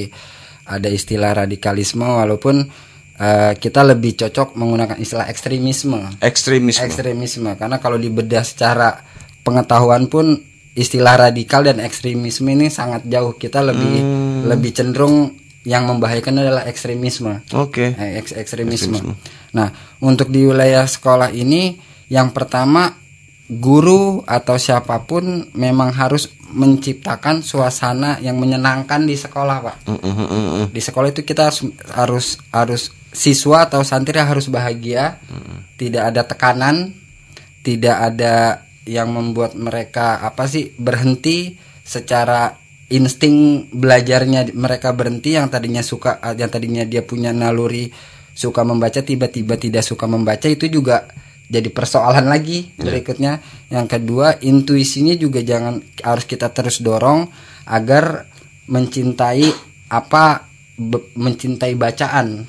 [0.70, 2.70] ada istilah radikalisme walaupun
[3.18, 6.22] eh, kita lebih cocok menggunakan istilah ekstremisme.
[6.22, 6.86] Ekstremisme.
[6.86, 9.02] Ekstremisme karena kalau dibedah secara
[9.42, 10.38] pengetahuan pun
[10.78, 13.34] istilah radikal dan ekstremisme ini sangat jauh.
[13.36, 13.98] Kita lebih
[14.46, 15.36] lebih cenderung
[15.68, 17.44] yang membahayakan adalah ekstremisme.
[17.52, 17.92] Oke.
[17.92, 18.96] Eh, eks- ekstremisme.
[19.52, 21.76] Nah, untuk di wilayah sekolah ini
[22.08, 22.96] yang pertama
[23.50, 29.76] guru atau siapa pun memang harus menciptakan suasana yang menyenangkan di sekolah, Pak.
[29.86, 30.66] Mm, mm, mm, mm.
[30.74, 31.62] Di sekolah itu kita harus
[31.94, 32.84] harus harus
[33.14, 35.18] siswa atau santri harus bahagia,
[35.78, 36.94] tidak ada tekanan,
[37.62, 42.58] tidak ada yang membuat mereka apa sih berhenti secara
[42.90, 47.94] insting belajarnya mereka berhenti yang tadinya suka yang tadinya dia punya naluri
[48.34, 51.06] suka membaca tiba-tiba tidak suka membaca itu juga
[51.50, 53.42] jadi persoalan lagi berikutnya.
[53.68, 57.26] Yang kedua intuisinya juga jangan harus kita terus dorong
[57.66, 58.30] agar
[58.66, 59.50] mencintai
[59.90, 60.46] apa
[60.78, 62.46] be- mencintai bacaan.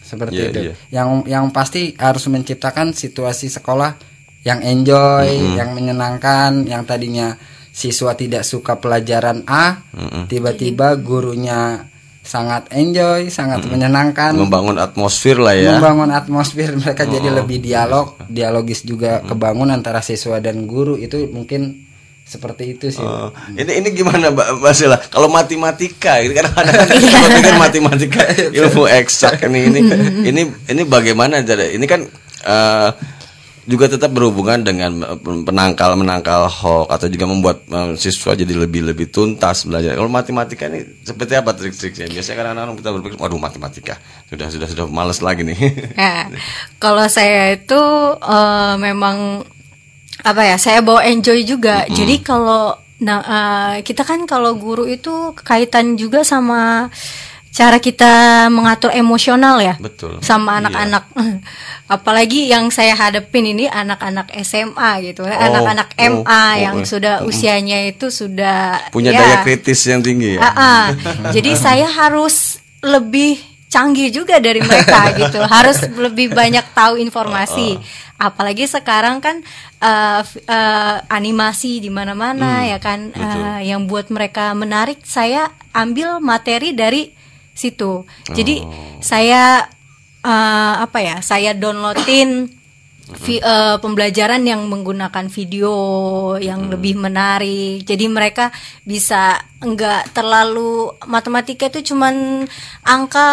[0.00, 0.60] Seperti Iya, itu.
[0.64, 0.74] iya.
[0.88, 4.00] yang yang pasti harus menciptakan situasi sekolah
[4.40, 5.28] yang enjoy
[5.60, 7.36] yang menyenangkan yang tadinya
[7.68, 9.84] siswa tidak suka pelajaran A
[10.24, 11.84] tiba-tiba gurunya
[12.28, 14.36] sangat enjoy sangat menyenangkan.
[14.36, 15.72] Membangun atmosfer lah ya.
[15.74, 21.88] membangun atmosfer mereka jadi lebih dialog dialogis juga kebangun antara siswa dan guru itu mungkin
[22.22, 23.00] seperti itu sih.
[23.00, 25.00] Oh, ini ini gimana Mbak Sela?
[25.00, 27.00] Kalau matematika, ini kan ada saya
[27.32, 28.20] pikir matematika
[28.60, 29.80] ilmu eksak ini ini
[30.28, 32.04] ini ini bagaimana cara- Ini kan
[32.44, 32.88] eh,
[33.68, 38.88] juga tetap berhubungan dengan eh, penangkal menangkal hoax atau juga membuat eh, siswa jadi lebih
[38.88, 39.92] lebih tuntas belajar.
[39.92, 42.08] Kalau matematika ini seperti apa trik-triknya?
[42.08, 44.00] Biasanya kan anak-anak kita berpikir, waduh matematika
[44.32, 45.60] sudah sudah sudah males lagi nih.
[45.98, 46.30] Ya,
[46.80, 47.82] kalau saya itu
[48.16, 49.44] eh, memang
[50.24, 50.56] apa ya?
[50.56, 51.84] Saya bawa enjoy juga.
[51.92, 56.88] Jadi kalau nah eh, kita kan kalau guru itu kaitan juga sama
[57.58, 59.74] cara kita mengatur emosional ya.
[59.82, 60.22] Betul.
[60.22, 60.70] Sama Iya.
[60.70, 61.04] anak-anak.
[61.98, 66.86] Apalagi yang saya hadepin ini anak-anak SMA gitu, anak-anak oh, MA oh, yang eh.
[66.86, 70.40] sudah usianya itu sudah Punya ya, daya kritis yang tinggi ya.
[70.46, 70.82] Ah, ah.
[71.34, 75.42] Jadi saya harus lebih canggih juga dari mereka gitu.
[75.42, 77.74] Harus lebih banyak tahu informasi.
[78.22, 79.42] Apalagi sekarang kan
[80.22, 85.02] f- eh, animasi di mana-mana ya kan eh, yang buat mereka menarik.
[85.02, 87.17] Saya ambil materi dari
[87.58, 88.06] situ.
[88.30, 88.62] Jadi
[89.02, 89.66] saya
[90.22, 91.16] eh, apa ya?
[91.18, 92.54] Saya downloadin
[93.24, 95.72] vi- eh, pembelajaran yang menggunakan video
[96.36, 97.80] yang lebih menarik.
[97.82, 98.52] Jadi mereka
[98.84, 102.44] bisa enggak terlalu matematika itu cuman
[102.84, 103.32] angka,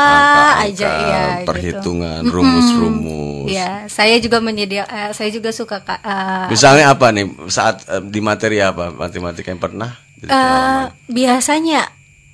[0.63, 1.47] aja Angka-angka, ya gitu.
[1.51, 3.51] perhitungan, rumus-rumus.
[3.51, 8.01] Ya, saya juga menyedia eh, saya juga suka Kak, eh, Misalnya apa nih saat eh,
[8.01, 9.91] di materi apa matematika yang pernah?
[10.17, 10.95] Eh, pengalaman.
[11.05, 11.81] biasanya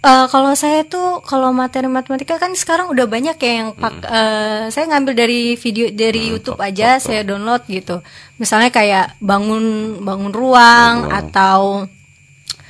[0.02, 4.64] eh, kalau saya tuh kalau materi matematika kan sekarang udah banyak ya yang pak eh,
[4.74, 8.02] saya ngambil dari video dari YouTube aja saya download gitu.
[8.42, 10.96] Misalnya kayak bangun bangun ruang.
[11.12, 11.86] atau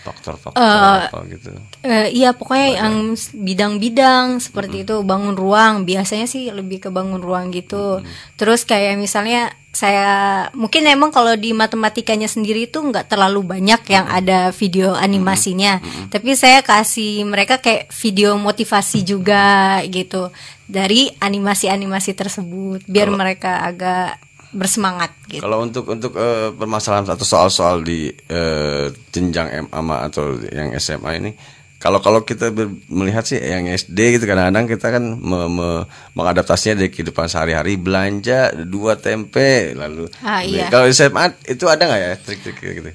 [0.02, 1.50] Faktor-faktor eh, apa gitu.
[1.82, 5.86] Eh, iya pokoknya yang s- bidang-bidang seperti itu bangun ruang.
[5.86, 8.02] Biasanya sih lebih ke bangun ruang gitu.
[8.34, 10.10] Terus kayak misalnya saya
[10.52, 15.80] mungkin emang kalau di matematikanya sendiri itu nggak terlalu banyak yang ada video animasinya.
[16.10, 20.34] Tapi saya kasih mereka kayak video motivasi juga gitu
[20.66, 24.18] dari animasi-animasi tersebut biar mereka agak
[24.52, 30.76] bersemangat gitu Kalau untuk untuk eh, permasalahan atau soal-soal di eh, jenjang MA atau yang
[30.76, 31.32] SMA ini,
[31.78, 35.84] kalau kalau kita ber- melihat sih yang SD gitu kadang-kadang kita kan me- me-
[36.14, 40.06] mengadaptasinya dari kehidupan sehari-hari belanja dua tempe lalu.
[40.22, 40.70] Ah, iya.
[40.70, 42.92] Kalau SMA itu ada nggak ya trik-trik gitu?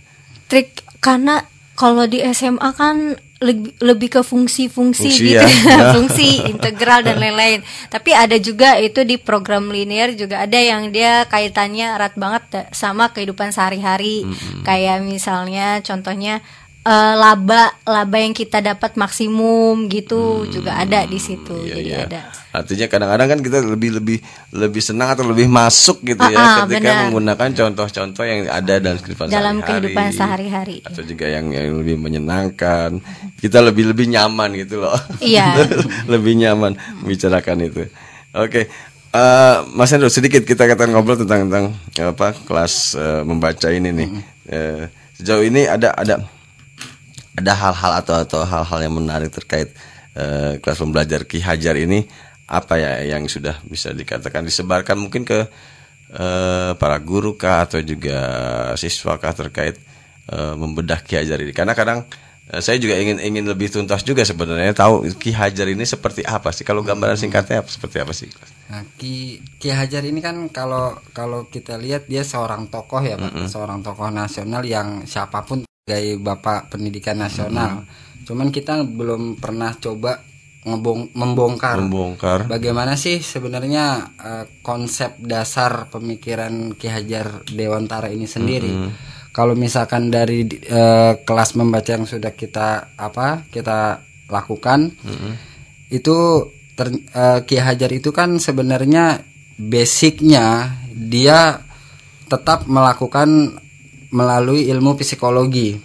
[0.47, 0.69] trik
[1.01, 1.42] karena
[1.77, 5.92] Kalau di SMA kan lebih, lebih ke fungsi-fungsi Fungsi gitu, ya.
[5.92, 7.61] fungsi integral dan lain-lain.
[7.92, 13.12] Tapi ada juga itu di program linear juga ada yang dia kaitannya erat banget sama
[13.12, 14.25] kehidupan sehari-hari.
[14.64, 16.40] Kayak misalnya contohnya
[16.87, 21.55] eh, laba laba yang kita dapat maksimum gitu juga ada di situ.
[21.61, 22.07] Iya, Jadi iya.
[22.07, 22.20] ada.
[22.57, 24.18] Artinya kadang-kadang kan kita lebih lebih
[24.51, 27.03] lebih senang atau lebih masuk gitu ya Ah, ah, ketika benar.
[27.05, 29.68] menggunakan contoh-contoh yang ada dalam kehidupan Dalam sehari-hari.
[29.68, 30.77] kehidupan sehari-hari.
[30.81, 32.96] atau juga yang yang lebih menyenangkan.
[33.37, 34.96] Kita lebih lebih nyaman gitu loh.
[35.20, 35.53] Iya.
[36.12, 36.72] lebih nyaman
[37.03, 37.83] membicarakan itu.
[38.33, 38.72] Oke.
[39.12, 41.64] Eh, Mas Hendro sedikit kita akan ngobrol tentang tentang
[42.01, 44.09] apa kelas eh, membaca ini nih.
[44.46, 46.25] Eh, sejauh ini ada ada
[47.37, 49.77] ada hal-hal atau atau hal-hal yang menarik terkait
[50.16, 52.09] eh, kelas pembelajar Ki Hajar ini
[52.49, 55.44] apa ya yang sudah bisa dikatakan disebarkan mungkin ke
[56.16, 58.18] eh, para guru kah atau juga
[58.81, 59.77] siswa kah terkait
[60.33, 61.53] eh, membedah Ki Hajar ini?
[61.53, 62.09] Karena kadang
[62.49, 66.55] eh, saya juga ingin ingin lebih tuntas juga sebenarnya tahu Ki Hajar ini seperti apa
[66.57, 66.64] sih?
[66.64, 68.33] Kalau gambaran singkatnya apa- seperti apa sih?
[68.72, 73.51] Nah, Ki Ki Hajar ini kan kalau kalau kita lihat dia seorang tokoh ya, Pak.
[73.51, 77.87] Seorang tokoh nasional yang siapa pun sebagai Bapak Pendidikan Nasional.
[78.27, 80.18] Cuman kita belum pernah coba
[80.66, 81.79] ngebong membongkar.
[81.79, 82.51] Membongkar.
[82.51, 88.75] Bagaimana sih sebenarnya eh, konsep dasar pemikiran Ki Hajar Dewantara ini sendiri.
[89.31, 94.90] Kalau misalkan dari eh, kelas membaca yang sudah kita apa kita lakukan
[95.87, 99.22] itu ter- eh, Ki Hajar itu kan sebenarnya
[99.55, 101.62] basicnya dia
[102.27, 103.62] tetap melakukan
[104.16, 105.76] melalui ilmu psikologi.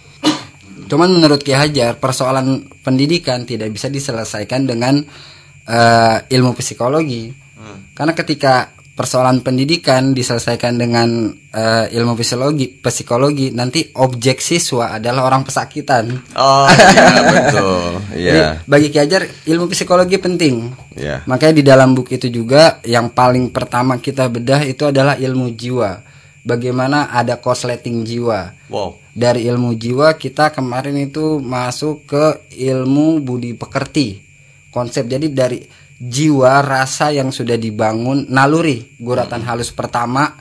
[0.88, 5.04] Cuman menurut Ki Hajar persoalan pendidikan tidak bisa diselesaikan dengan
[5.68, 7.44] eh, ilmu psikologi.
[7.92, 15.48] Karena ketika persoalan pendidikan diselesaikan dengan eh, ilmu psikologi, psikologi nanti objek siswa adalah orang
[15.48, 16.12] pesakitan.
[16.36, 17.88] oh iya betul
[18.28, 20.76] Jadi iya bagi Ki Hajar ilmu psikologi penting.
[20.96, 21.24] Iya.
[21.24, 26.11] Makanya di dalam buku itu juga yang paling pertama kita bedah itu adalah ilmu jiwa.
[26.42, 28.50] Bagaimana ada korsleting jiwa.
[28.66, 28.98] wow.
[29.14, 32.24] Dari ilmu jiwa kita kemarin itu masuk ke
[32.58, 34.18] ilmu budi pekerti.
[34.74, 35.62] Konsep jadi dari
[36.02, 40.34] jiwa rasa yang sudah dibangun naluri guratan halus pertama.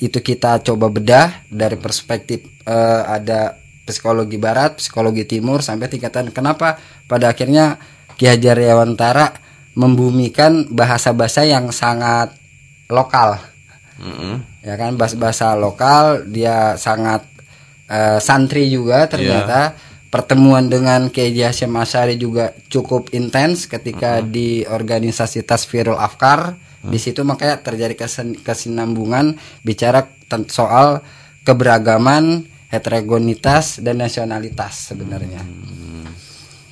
[0.00, 6.80] Itu kita coba bedah dari perspektif eh, ada psikologi barat, psikologi timur sampai tingkatan kenapa?
[7.06, 7.78] Pada akhirnya
[8.18, 9.36] Ki Hajar Dewantara
[9.74, 12.34] membumikan bahasa-bahasa yang sangat
[12.90, 13.49] lokal
[14.00, 14.64] Mm-mm.
[14.64, 17.22] ya kan bahasa-bahasa lokal dia sangat
[17.86, 19.76] eh, santri juga ternyata.
[20.10, 26.58] Pertemuan dengan Kiai Hasyim Asy'ari juga cukup intens ketika di organisasi Tasfirul Afkar.
[26.82, 31.04] Di situ makanya terjadi kesen- kesinambungan bicara ten- soal
[31.44, 35.46] keberagaman heterogenitas dan nasionalitas sebenarnya.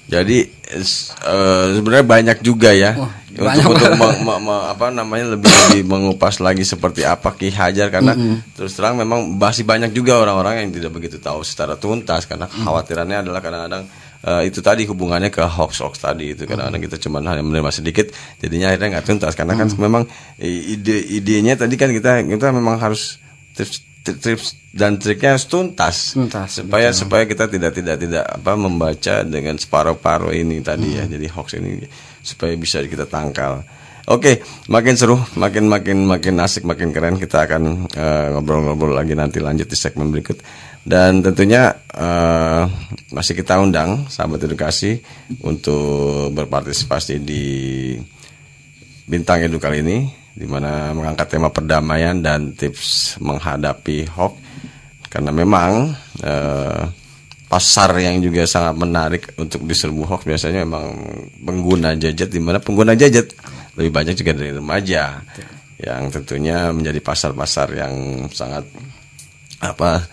[0.09, 0.39] Jadi
[0.73, 2.97] es- eh, sebenarnya banyak juga ya.
[2.97, 7.49] Wah, banyak untuk meng- me- me- apa namanya lebih lebih mengupas lagi seperti apa Ki
[7.49, 8.13] Hajar karena
[8.51, 13.23] terus terang memang masih banyak juga orang-orang yang tidak begitu tahu secara tuntas karena kekhawatirannya
[13.23, 13.87] adalah kadang-kadang
[14.21, 16.43] eh, itu tadi hubungannya ke hoax hoax tadi itu.
[16.45, 19.33] Kadang-kadang kita cuma hanya menerima sedikit jadinya akhirnya nggak tuntas.
[19.33, 20.03] Karena kan memang
[20.39, 23.23] i- ide idenya tadi kan kita kita memang harus
[23.55, 29.21] tips tips dan triknya harus tuntas, Tuntas, supaya supaya kita tidak tidak tidak apa membaca
[29.23, 31.05] dengan separuh-paruh ini tadi ya.
[31.05, 31.85] Jadi hoax ini
[32.29, 33.65] supaya bisa kita tangkal.
[34.09, 34.41] Oke
[34.73, 37.21] makin seru makin makin makin asik makin keren.
[37.21, 40.41] Kita akan eh, ngobrol-ngobrol lagi nanti lanjut di segmen berikut.
[40.81, 42.65] Dan tentunya eh,
[43.13, 44.97] masih kita undang sahabat edukasi
[45.45, 47.45] untuk berpartisipasi di
[49.05, 54.35] bintang edu kali ini di mana mengangkat tema perdamaian dan tips menghadapi hoax.
[55.13, 55.93] Karena memang
[56.25, 57.08] eh,
[57.49, 60.93] pasar yang juga sangat menarik untuk diserbu hoax biasanya memang
[61.41, 63.33] pengguna gadget di mana pengguna gadget
[63.81, 65.25] lebih banyak juga dari remaja
[65.81, 68.69] yang tentunya menjadi pasar-pasar yang sangat
[69.65, 70.05] apa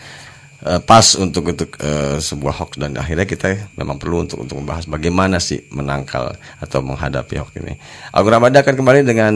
[0.63, 4.88] eh, pas untuk untuk eh, sebuah hoax dan akhirnya kita memang perlu untuk untuk membahas
[4.88, 7.76] bagaimana sih menangkal atau menghadapi hoax ini.
[8.13, 9.34] Agung Ramada akan kembali dengan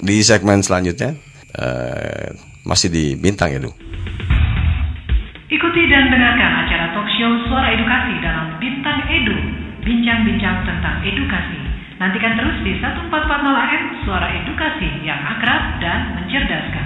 [0.00, 1.14] di segmen selanjutnya
[1.54, 2.32] eh,
[2.64, 3.87] masih di bintang edu.
[5.48, 9.32] Ikuti dan dengarkan acara talk show Suara Edukasi dalam Bintang Edu.
[9.80, 11.56] Bincang-bincang tentang edukasi.
[11.96, 16.84] Nantikan terus di 1440 AM Suara Edukasi yang akrab dan mencerdaskan.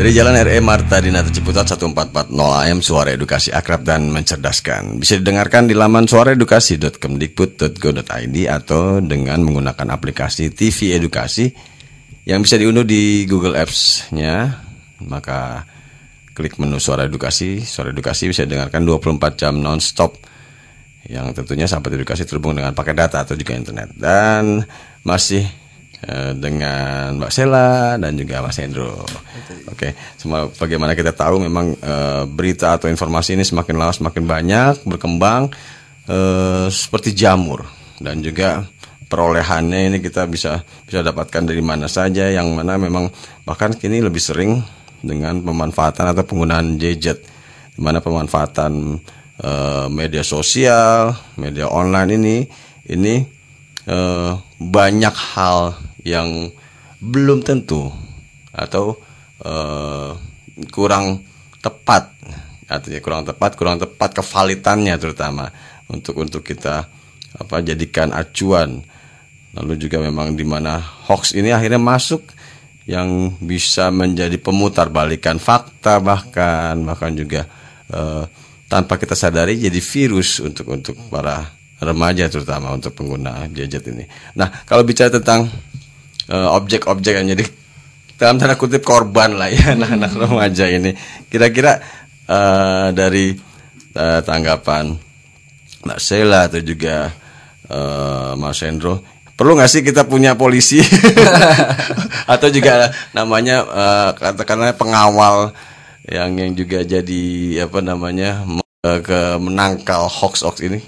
[0.00, 5.66] Dari Jalan RE Marta Dinata Ciputat 1440 AM Suara Edukasi Akrab dan Mencerdaskan Bisa didengarkan
[5.66, 11.50] di laman suaraedukasi.kemdikbud.go.id Atau dengan menggunakan aplikasi TV Edukasi
[12.28, 14.60] Yang bisa diunduh di Google Apps-nya
[15.08, 15.64] Maka
[16.36, 17.64] klik menu suara edukasi.
[17.64, 20.14] Suara edukasi bisa dengarkan 24 jam non-stop.
[21.08, 23.90] Yang tentunya sahabat edukasi terhubung dengan pakai data atau juga internet.
[23.98, 24.62] Dan
[25.02, 25.42] masih
[26.04, 29.02] eh, dengan Mbak Sela dan juga Mas Hendro.
[29.66, 34.74] Oke, semua bagaimana kita tahu memang eh, berita atau informasi ini semakin lama semakin banyak
[34.86, 35.50] berkembang
[36.06, 37.66] eh, seperti jamur
[37.98, 38.62] dan juga
[39.08, 43.08] perolehannya ini kita bisa bisa dapatkan dari mana saja yang mana memang
[43.48, 44.60] bahkan kini lebih sering
[45.00, 47.24] dengan pemanfaatan atau penggunaan gadget.
[47.74, 49.00] Di mana pemanfaatan
[49.40, 52.36] eh, media sosial, media online ini
[52.92, 53.14] ini
[53.88, 56.52] eh, banyak hal yang
[57.00, 57.88] belum tentu
[58.52, 58.98] atau
[59.42, 60.12] eh,
[60.68, 61.24] kurang
[61.64, 62.12] tepat.
[62.68, 65.48] Artinya kurang tepat kurang tepat kevalitannya terutama
[65.88, 66.84] untuk untuk kita
[67.38, 68.84] apa jadikan acuan
[69.58, 72.22] lalu juga memang di mana hoax ini akhirnya masuk
[72.88, 77.44] yang bisa menjadi pemutar balikan fakta bahkan bahkan juga
[77.92, 78.24] eh,
[78.70, 84.08] tanpa kita sadari jadi virus untuk untuk para remaja terutama untuk pengguna gadget ini.
[84.38, 85.52] Nah kalau bicara tentang
[86.30, 87.44] eh, objek-objek yang jadi
[88.18, 90.90] dalam tanda kutip korban lah ya anak-anak remaja ini,
[91.28, 91.76] kira-kira
[92.24, 93.36] eh, dari
[93.94, 94.96] eh, tanggapan
[95.84, 97.12] Mbak Sela atau juga
[97.68, 100.82] eh, Mas Hendro perlu nggak sih kita punya polisi
[102.32, 105.54] atau juga namanya eh, katakanlah pengawal
[106.10, 107.24] yang yang juga jadi
[107.62, 108.42] apa namanya
[108.82, 110.82] eh, ke menangkal hoax hoax ini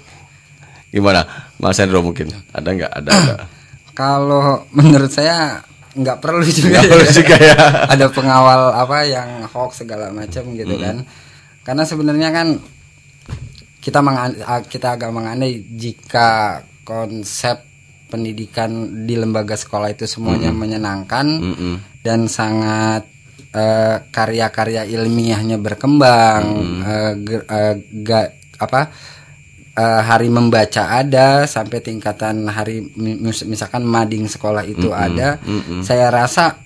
[0.91, 1.23] gimana
[1.55, 3.35] Mas Hendro mungkin ada nggak ada, ada.
[4.01, 7.55] Kalau menurut saya nggak perlu juga, Nggak perlu juga ya.
[7.93, 11.03] ada pengawal apa yang hoax segala macam gitu kan.
[11.63, 12.47] Karena sebenarnya kan
[13.83, 13.99] kita
[14.67, 17.70] kita agak mengandai jika konsep
[18.11, 18.69] pendidikan
[19.01, 21.27] di lembaga sekolah itu semuanya menyenangkan
[21.97, 23.07] dan sangat
[23.49, 26.43] eh, karya-karya ilmiahnya berkembang
[26.83, 28.81] eh, ge- eh, ga- apa
[29.73, 35.39] eh, hari membaca ada sampai tingkatan hari mi- mis- misalkan mading sekolah itu ada
[35.81, 36.59] saya rasa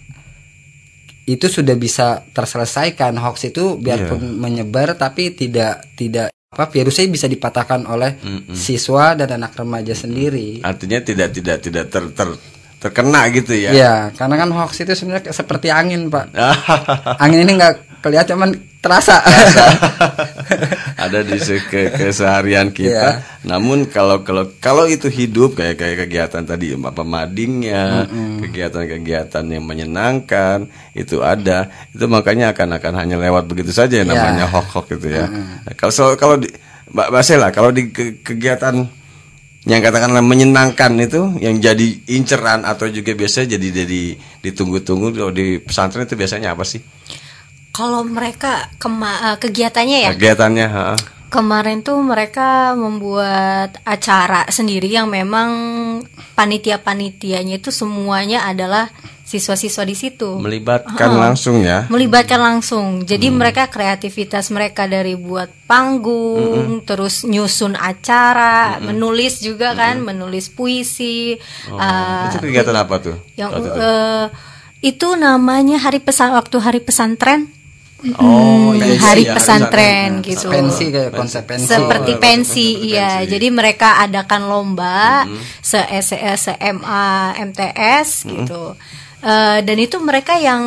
[1.25, 3.17] itu sudah bisa terselesaikan.
[3.17, 8.15] Hoax itu biarpun menyebar tapi tidak tidak apa virusnya bisa dipatahkan oleh
[8.55, 10.63] siswa dan anak remaja sendiri.
[10.63, 12.39] Artinya tidak tidak tidak ter, ter-
[12.79, 13.75] terkena gitu ya?
[13.75, 16.31] Iya, karena kan hoax itu sebenarnya seperti angin, Pak.
[17.23, 19.17] angin ini nggak kelihatan, cuman terasa.
[21.05, 22.89] ada di ke- keseharian kita.
[22.89, 23.09] Iya.
[23.43, 28.05] Namun kalau kalau kalau itu hidup kayak kayak kegiatan tadi apa madingnya,
[28.39, 34.17] kegiatan-kegiatan yang menyenangkan itu ada, itu makanya akan akan hanya lewat begitu saja yang Iya.
[34.17, 35.25] namanya hoax-hoax itu ya.
[35.25, 36.49] Nah, Kalau so- kalau di
[36.85, 38.85] Mbak Mbak Sela, kalau di ke- kegiatan
[39.65, 44.13] yang katakanlah menyenangkan itu yang jadi inceran atau juga biasa jadi jadi
[44.45, 46.85] ditunggu-tunggu kalau di pesantren itu biasanya apa sih
[47.75, 50.95] Kalau mereka kema- eh, kegiatannya ya kegiatannya ha?
[51.27, 55.49] kemarin tuh mereka membuat acara sendiri yang memang
[56.39, 58.87] panitia-panitianya itu semuanya adalah
[59.25, 60.37] siswa-siswa di situ.
[60.37, 61.23] melibatkan Ha-ha.
[61.27, 63.03] langsung ya melibatkan langsung.
[63.03, 71.35] Jadi mereka kreativitas mereka dari buat panggung, terus nyusun acara, menulis juga kan, menulis puisi.
[71.67, 73.69] Oh, uh, itu kegiatan apa tuh yang itu?
[73.75, 74.25] eh,
[74.85, 77.49] itu namanya hari pesan waktu hari pesantren.
[78.13, 80.45] Oh, Hmm, iya, hari iya, pesantren gitu.
[80.45, 81.65] pensi kayak konsep pensi.
[81.65, 83.09] Seperti Oh, pensi, seperti iya.
[83.17, 83.29] pensi.
[83.31, 85.25] Jadi mereka adakan lomba
[85.59, 87.05] se se se MA
[87.41, 88.77] MTS gitu.
[89.19, 90.61] Eh, dan itu mereka yang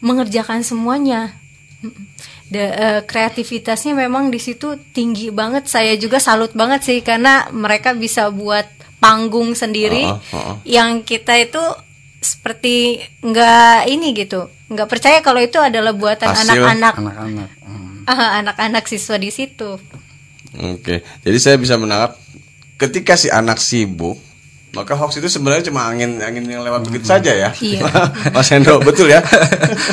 [0.00, 1.38] mengerjakan semuanya.
[1.78, 2.10] Mm-mm.
[2.48, 5.64] De- eh, kreativitasnya memang di situ tinggi banget.
[5.66, 8.66] Saya juga salut banget sih karena mereka bisa buat
[8.98, 10.56] panggung sendiri Oh, oh, oh.
[10.62, 11.62] yang kita itu
[12.22, 17.48] seperti nggak ini gitu, nggak percaya kalau itu adalah buatan anak-anak anak-anak.
[17.66, 18.06] Hmm.
[18.06, 19.78] Ah, anak-anak siswa di situ.
[20.52, 22.14] Oke, jadi saya bisa menangkap
[22.78, 24.20] ketika si anak sibuk,
[24.72, 27.84] maka hoax itu sebenarnya cuma angin angin yang lewat begitu saja ya, Iya.
[28.34, 29.20] Mas Hendro, betul ya.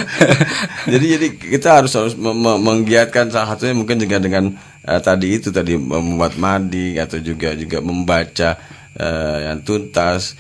[0.91, 5.75] jadi jadi kita harus harus menggiatkan salah satunya mungkin juga dengan eh, tadi itu tadi
[5.75, 8.55] membuat madi atau juga juga membaca
[8.95, 10.39] eh, yang tuntas.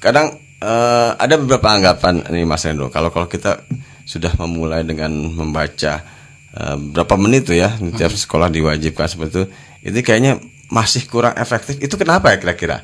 [0.00, 3.64] Kadang eh, ada beberapa anggapan nih Mas Hendro, kalau kalau kita
[4.04, 6.04] sudah memulai dengan membaca
[6.52, 9.44] eh, berapa menit tuh ya tiap sekolah diwajibkan seperti itu
[9.84, 10.32] ini kayaknya
[10.72, 11.76] masih kurang efektif.
[11.80, 12.82] Itu kenapa ya kira-kira?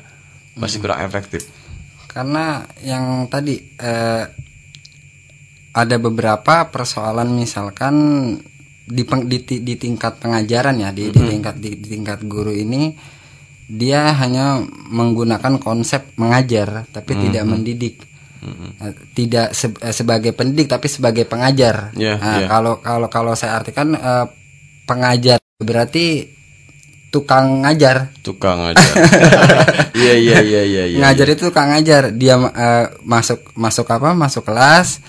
[0.53, 1.49] Masih kurang efektif.
[2.07, 4.23] Karena yang tadi eh,
[5.71, 7.95] ada beberapa persoalan misalkan
[8.83, 12.91] di, peng- di, di tingkat pengajaran ya di, di tingkat di, di tingkat guru ini
[13.71, 14.59] dia hanya
[14.91, 17.95] menggunakan konsep mengajar tapi tidak mendidik.
[18.81, 21.93] Eh, tidak se- eh, sebagai pendidik tapi sebagai pengajar.
[21.95, 22.47] Ya, Nah, ya.
[22.49, 24.25] Kalau kalau kalau saya artikan eh,
[24.83, 26.25] pengajar berarti
[27.07, 28.09] tukang ngajar.
[28.19, 28.81] Tukang aja.
[29.91, 30.99] Iya iya iya iya iya.
[31.03, 32.09] ngajar itu tukang ngajar.
[32.11, 34.11] Dia eh, masuk masuk apa?
[34.11, 34.99] Masuk kelas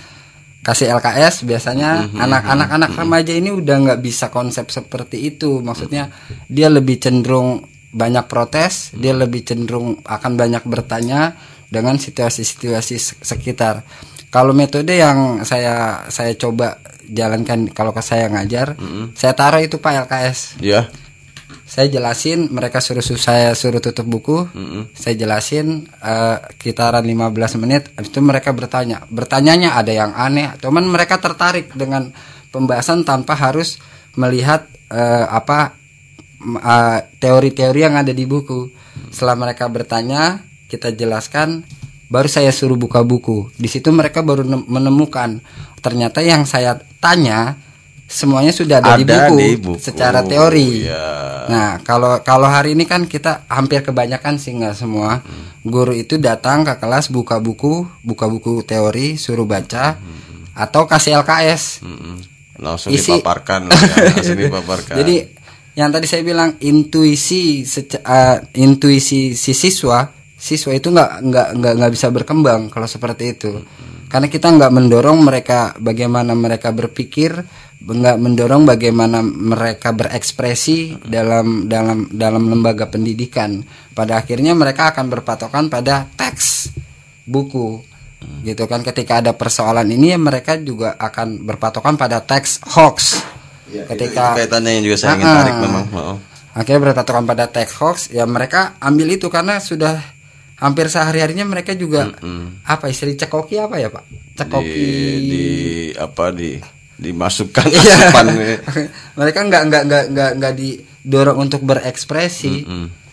[0.62, 5.58] kasih LKS biasanya Mm-hmm, anak-anak anak remaja ini udah nggak bisa konsep seperti itu.
[5.58, 6.12] Maksudnya
[6.46, 11.36] dia lebih cenderung banyak protes, dia lebih cenderung akan banyak bertanya
[11.68, 13.84] dengan situasi-situasi se- sekitar.
[14.28, 18.72] Kalau metode yang saya saya coba jalankan kalau ke saya ngajar,
[19.12, 20.88] saya taruh itu Pak LKS Ya.
[21.62, 24.48] saya jelasin mereka suruh suruh saya suruh tutup buku.
[24.92, 29.04] Saya jelasin eh, kitaran 15 menit habis itu mereka bertanya.
[29.08, 32.12] Bertanyanya ada yang aneh cuman mereka tertarik dengan
[32.48, 33.76] pembahasan tanpa harus
[34.16, 35.76] melihat eh, apa
[36.44, 38.68] eh, teori-teori yang ada di buku
[39.08, 41.62] setelah mereka bertanya kita jelaskan
[42.06, 45.40] baru saya suruh buka buku di situ mereka baru nem- menemukan
[45.78, 47.56] ternyata yang saya tanya
[48.04, 49.80] semuanya sudah ada, di, Ada buku, di buku.
[49.80, 51.08] secara teori Ya.
[51.42, 55.24] Nah, kalau kalau hari ini kan kita hampir kebanyakan sih nggak semua
[55.60, 59.98] guru itu datang ke kelas buka buku, buka buku teori, suruh baca
[60.54, 61.82] atau kasih LKS.
[61.82, 62.14] Mm-mm.
[62.60, 63.74] Langsung Isi- dipaparkan ya.
[64.12, 64.94] Langsung dipaparkan.
[64.94, 65.16] Jadi
[65.72, 70.04] yang tadi saya bilang intuisi eh, intuisi si siswa,
[70.36, 73.52] siswa itu nggak nggak nggak nggak bisa berkembang kalau seperti itu.
[74.12, 77.32] Karena kita nggak mendorong mereka bagaimana mereka berpikir,
[77.80, 83.64] nggak mendorong bagaimana mereka berekspresi dalam dalam dalam lembaga pendidikan.
[83.96, 86.68] Pada akhirnya mereka akan berpatokan pada teks
[87.24, 87.80] buku
[88.42, 93.22] gitu kan ketika ada persoalan ini ya mereka juga akan berpatokan pada teks hoax
[93.72, 95.84] Ya, ketika itu kaitannya yang juga saya ingin Ah, tarik memang.
[95.92, 96.16] Oh.
[96.52, 99.96] akhirnya berpatokan pada teks hoax ya mereka ambil itu karena sudah
[100.54, 102.12] hampir sehari harinya mereka juga
[102.62, 104.04] apa istilah cekoki apa ya pak
[104.34, 105.44] cekoki Di, di
[105.92, 106.60] apa di
[106.94, 107.80] dimasukkan Iya.
[108.12, 108.26] asupan
[109.18, 112.68] mereka nggak nggak nggak nggak nggak didorong untuk berekspresi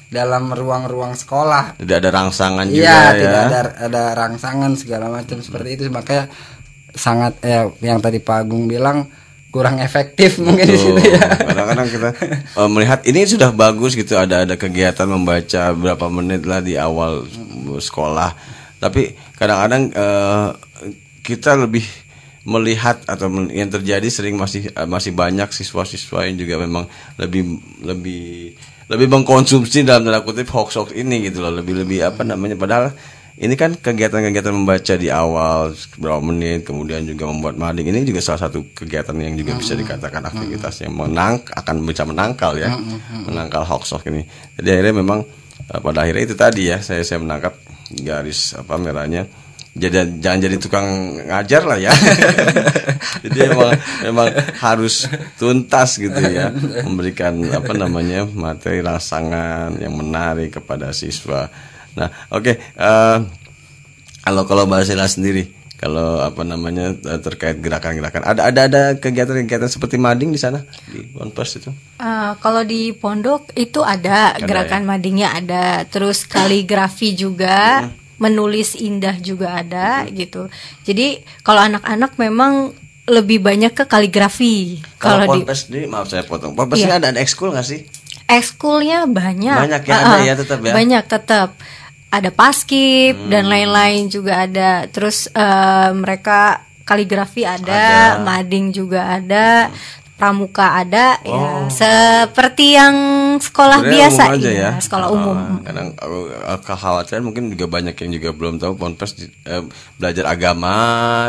[0.05, 3.10] dalam ruang-ruang sekolah tidak ada rangsangan juga Iya, ya.
[3.16, 6.28] tidak ada ada rangsangan segala macam seperti itu makanya
[6.91, 9.07] sangat eh, yang tadi Pak Agung bilang
[9.50, 11.26] kurang efektif mungkin di situ ya.
[11.50, 12.10] Kadang-kadang kita
[12.54, 17.26] eh, melihat ini sudah bagus gitu ada ada kegiatan membaca berapa menit lah di awal
[17.82, 18.38] sekolah.
[18.78, 20.50] Tapi kadang-kadang eh,
[21.26, 21.86] kita lebih
[22.47, 26.86] melihat atau yang terjadi sering masih eh, masih banyak siswa-siswa yang juga memang
[27.18, 28.54] lebih lebih
[28.89, 32.89] lebih mengkonsumsi dalam tanda kutip hoax-hoax ini gitu loh lebih lebih apa namanya padahal
[33.40, 37.88] ini kan kegiatan-kegiatan membaca di awal beberapa menit kemudian juga membuat mading.
[37.88, 42.60] Ini juga salah satu kegiatan yang juga bisa dikatakan aktivitas yang menang akan bisa menangkal
[42.60, 42.76] ya.
[43.24, 44.28] Menangkal hoax hoax ini.
[44.60, 45.24] Jadi akhirnya memang
[45.72, 47.56] eh, pada akhirnya itu tadi ya saya saya menangkap
[48.04, 49.24] garis apa merahnya.
[49.72, 50.88] Jadi jangan jadi tukang
[51.24, 51.96] ngajar lah ya.
[53.24, 53.72] Jadi memang
[54.04, 54.28] memang
[54.60, 55.08] harus
[55.40, 56.52] tuntas gitu ya.
[56.84, 61.48] Memberikan apa namanya materi rangsangan yang menarik kepada siswa
[61.98, 63.18] nah oke eh,
[64.20, 69.72] kalau kalau Mbak Sela sendiri kalau apa namanya eh, terkait gerakan-gerakan ada ada ada kegiatan-kegiatan
[69.72, 74.88] seperti mading di sana di Ponpes itu Eh, kalau di pondok itu ada, Ada gerakan
[74.88, 80.48] madingnya ada, terus kaligrafi juga, menulis indah juga ada gitu.
[80.84, 82.72] Jadi kalau anak-anak memang
[83.04, 84.80] lebih banyak ke kaligrafi.
[84.96, 87.04] kalau Kalau di Ponpes sendiri maaf saya potong Ponpes Iya.
[87.04, 87.84] ada ada ekskul nggak sih
[88.30, 89.58] ekskulnya banyak.
[89.58, 90.72] Banyak ya, Ah, ada ya tetap ya?
[90.72, 91.50] Banyak tetap.
[92.10, 93.53] Ada paskib dan Hmm.
[93.53, 94.89] lain-lain juga ada.
[94.89, 98.26] Terus eh, mereka kaligrafi ada, Ada.
[98.26, 99.70] mading juga ada,
[100.18, 101.70] pramuka ada ya.
[101.70, 102.95] Seperti yang
[103.39, 103.84] sekolah Oh.
[103.86, 104.72] Sebenarnya biasa umum aja iya, ya.
[104.82, 105.38] sekolah Ah, umum.
[105.62, 109.64] Kadang uh, kekhawatiran mungkin juga banyak yang juga belum tahu Ponpes eh,
[109.95, 110.76] belajar agama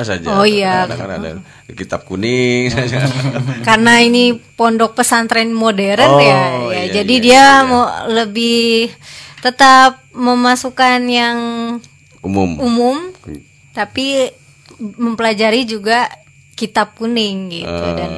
[0.02, 0.26] saja.
[0.32, 0.88] Oh, iya.
[0.88, 1.30] Kadang-kadang ada
[1.70, 3.04] kitab kuning saja.
[3.68, 6.40] Karena ini pondok pesantren modern Oh, ya, ya.
[6.66, 7.48] iya, jadi iya, dia iya.
[7.62, 8.90] mau lebih
[9.41, 11.38] tetap memasukkan yang
[12.20, 12.57] Umum.
[12.57, 12.97] umum
[13.72, 14.28] tapi
[14.78, 16.09] mempelajari juga
[16.53, 18.11] kitab kuning gitu dan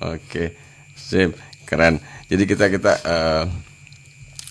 [0.00, 0.54] Ah, Oke,
[0.92, 1.98] sip, keren.
[2.24, 3.44] Jadi kita kita eh,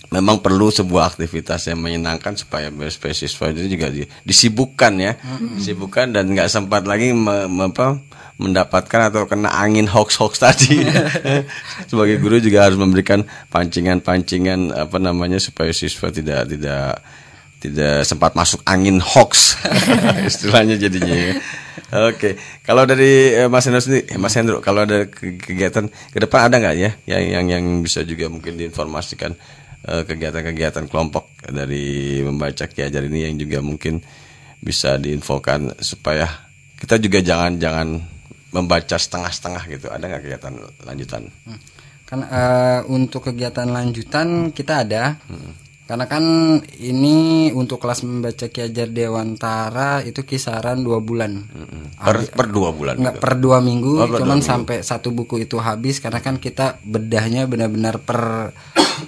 [0.10, 5.14] memang perlu sebuah aktivitas yang menyenangkan supaya beasiswa itu juga di- disibukkan ya,
[5.56, 8.02] disibukkan dan nggak sempat lagi me- me- apa,
[8.40, 10.88] mendapatkan atau kena angin hoax-hoax tadi.
[11.92, 17.04] Sebagai guru juga harus memberikan pancingan-pancingan apa namanya supaya siswa tidak tidak
[17.60, 19.60] tidak sempat masuk angin hoax
[20.32, 21.34] istilahnya jadinya ya.
[22.08, 26.18] Oke, kalau dari eh, Mas Hendro sendiri, eh, Mas Hendro, kalau ada ke- kegiatan ke
[26.24, 29.36] depan ada nggak ya yang yang yang bisa juga mungkin diinformasikan
[29.84, 34.00] eh, kegiatan-kegiatan kelompok dari membaca Ki Hajar ini yang juga mungkin
[34.64, 36.28] bisa diinfokan supaya
[36.80, 37.88] kita juga jangan jangan
[38.50, 39.88] membaca setengah-setengah gitu.
[39.88, 41.24] Ada nggak kegiatan lanjutan?
[42.04, 45.18] Kan eh, untuk kegiatan lanjutan kita ada.
[45.86, 46.22] Karena kan
[46.78, 51.50] ini untuk kelas membaca Ki Hajar Dewantara itu kisaran dua bulan.
[51.98, 52.94] Per, per dua bulan.
[52.94, 53.24] Enggak gitu.
[53.26, 54.46] per dua minggu, Oh, per dua cuman minggu.
[54.46, 58.54] sampai satu buku itu habis karena kan kita bedahnya benar-benar per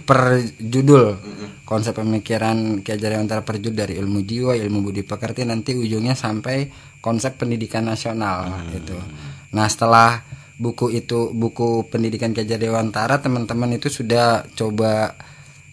[0.01, 1.21] per judul.
[1.61, 6.17] Konsep pemikiran Ki Hajar Dewantara per judul dari ilmu jiwa, ilmu budi pekerti nanti ujungnya
[6.17, 6.65] sampai
[6.97, 8.73] konsep pendidikan nasional Hmm.
[8.73, 8.97] itu.
[9.51, 10.23] Nah, setelah
[10.61, 15.17] buku itu buku pendidikan Ki Hajar Dewantara teman-teman itu sudah coba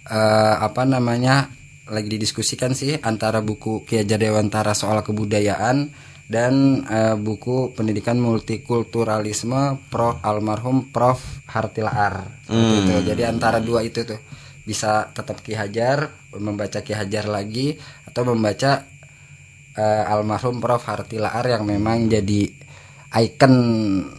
[0.08, 1.52] eh, apa namanya
[1.88, 5.92] lagi didiskusikan sih antara buku Ki Hajar Dewantara soal kebudayaan
[6.28, 10.20] dan eh, buku pendidikan multikulturalisme Prof.
[10.24, 11.44] Almarhum Prof.
[11.48, 12.44] Hartilaar.
[12.44, 12.94] Seperti itu.
[13.12, 14.20] Jadi antara dua itu tuh.
[14.64, 18.84] Bisa tetap Ki Hajar membaca Ki Hajar lagi atau membaca
[19.72, 20.84] eh, almarhum Prof.
[20.84, 22.67] Hartilaar yang memang jadi
[23.08, 23.54] ikon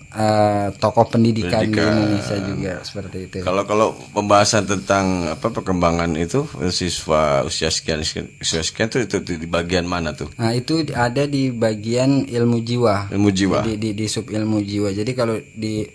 [0.09, 1.93] eh, tokoh pendidikan, di Pendidikan.
[1.93, 3.37] Indonesia juga seperti itu.
[3.39, 8.25] Kalau kalau pembahasan tentang apa perkembangan itu siswa usia sekian usia
[8.59, 10.33] sekian itu, itu di bagian mana tuh?
[10.35, 13.13] Nah itu di- ada di bagian ilmu jiwa.
[13.13, 13.59] Ilmu jiwa.
[13.61, 14.89] Di, di, di sub ilmu jiwa.
[14.89, 15.85] Jadi kalau di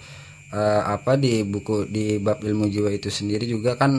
[0.49, 3.99] eh, apa di buku di bab ilmu jiwa itu sendiri juga kan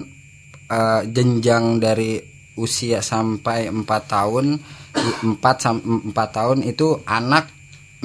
[0.65, 2.23] eh, jenjang dari
[2.55, 4.55] usia sampai 4 tahun
[4.95, 7.51] di- empat sam- empat tahun itu anak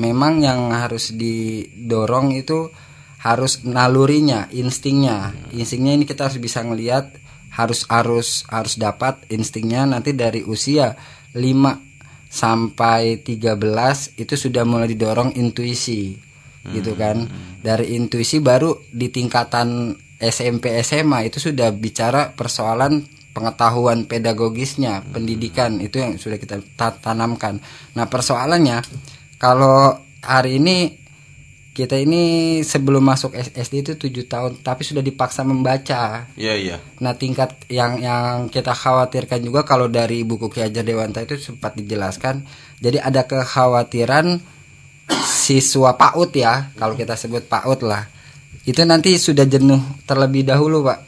[0.00, 2.72] memang yang harus didorong itu
[3.20, 5.36] harus nalurinya, instingnya.
[5.52, 7.20] Instingnya ini kita harus bisa ngelihat
[7.52, 9.84] harus harus harus dapat instingnya.
[9.84, 10.96] Nanti dari usia
[11.36, 11.36] 5
[12.32, 16.16] sampai 13 itu sudah mulai didorong intuisi
[16.72, 17.28] gitu kan?
[17.60, 26.02] Dari intuisi baru di tingkatan SMP SMA itu sudah bicara persoalan pengetahuan pedagogisnya pendidikan itu
[26.02, 27.62] yang sudah kita ta- tanamkan.
[27.96, 28.82] Nah persoalannya
[29.40, 31.00] kalau hari ini
[31.70, 32.22] kita ini
[32.60, 36.76] sebelum masuk SD itu tujuh tahun tapi sudah dipaksa membaca Iya iya.
[37.00, 41.78] Nah tingkat yang yang kita khawatirkan juga kalau dari buku Ki Hajar Dewanta itu sempat
[41.78, 42.44] dijelaskan,
[42.82, 44.42] jadi ada kekhawatiran
[45.24, 48.06] siswa PAUD ya, kalau kita sebut PAUD lah,
[48.62, 51.02] itu nanti sudah jenuh terlebih dahulu pak,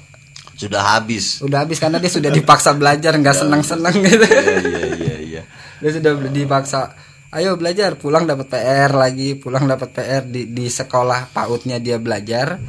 [0.57, 1.39] Sudah habis.
[1.43, 5.43] udah habis karena dia sudah dipaksa belajar nggak senang-senang gitu, Iya iya iya iya.
[5.79, 6.95] dia sudah dipaksa,
[7.33, 12.61] ayo belajar, pulang dapat PR lagi, pulang dapat PR di di sekolah PAUDnya dia belajar,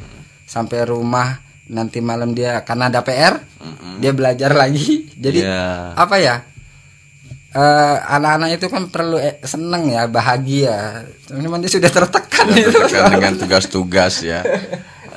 [0.44, 3.40] sampai rumah nanti malam dia karena ada PR,
[3.96, 5.64] dia belajar lagi, jadi Iya.
[5.94, 6.36] apa ya?
[7.54, 13.14] eh, anak-anak itu kan perlu eh, seneng ya bahagia cuman dia sudah tertekan gitu Tertekan
[13.14, 14.42] dengan tugas-tugas ya.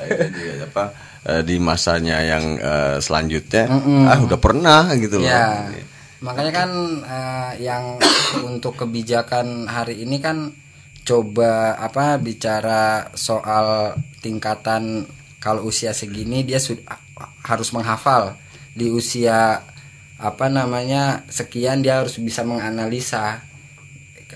[0.06, 0.94] Jadi apa
[1.26, 3.66] eh, di masanya yang eh, selanjutnya
[4.06, 5.26] ah udah pernah gitu loh.
[5.26, 5.66] ya
[6.22, 6.72] makanya kan
[7.06, 8.02] eh, yang
[8.46, 10.54] untuk kebijakan hari ini kan
[11.08, 15.08] coba apa bicara soal tingkatan
[15.40, 17.00] kalau usia segini dia sudah
[17.48, 18.36] harus menghafal
[18.76, 19.64] di usia
[20.18, 23.48] apa namanya sekian dia harus bisa menganalisa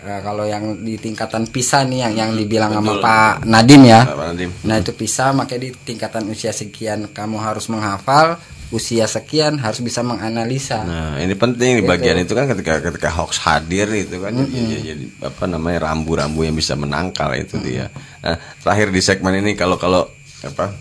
[0.02, 3.06] Eh, kalau yang di tingkatan PISA nih yang yang dibilang sama betul.
[3.06, 4.50] Pak Nadim ya Pak Nadim.
[4.66, 8.42] Nah itu pisah makanya di tingkatan usia sekian kamu harus menghafal,
[8.72, 10.82] usia sekian harus bisa menganalisa.
[10.82, 11.92] Nah, ini penting di Gitu.
[11.92, 16.42] bagian itu kan ketika ketika hoax hadir itu kan jadi, jadi- jadi apa namanya rambu-rambu
[16.42, 17.92] yang bisa menangkal itu dia.
[18.20, 20.08] Nah, terakhir di segmen ini kalau kalau
[20.42, 20.72] apa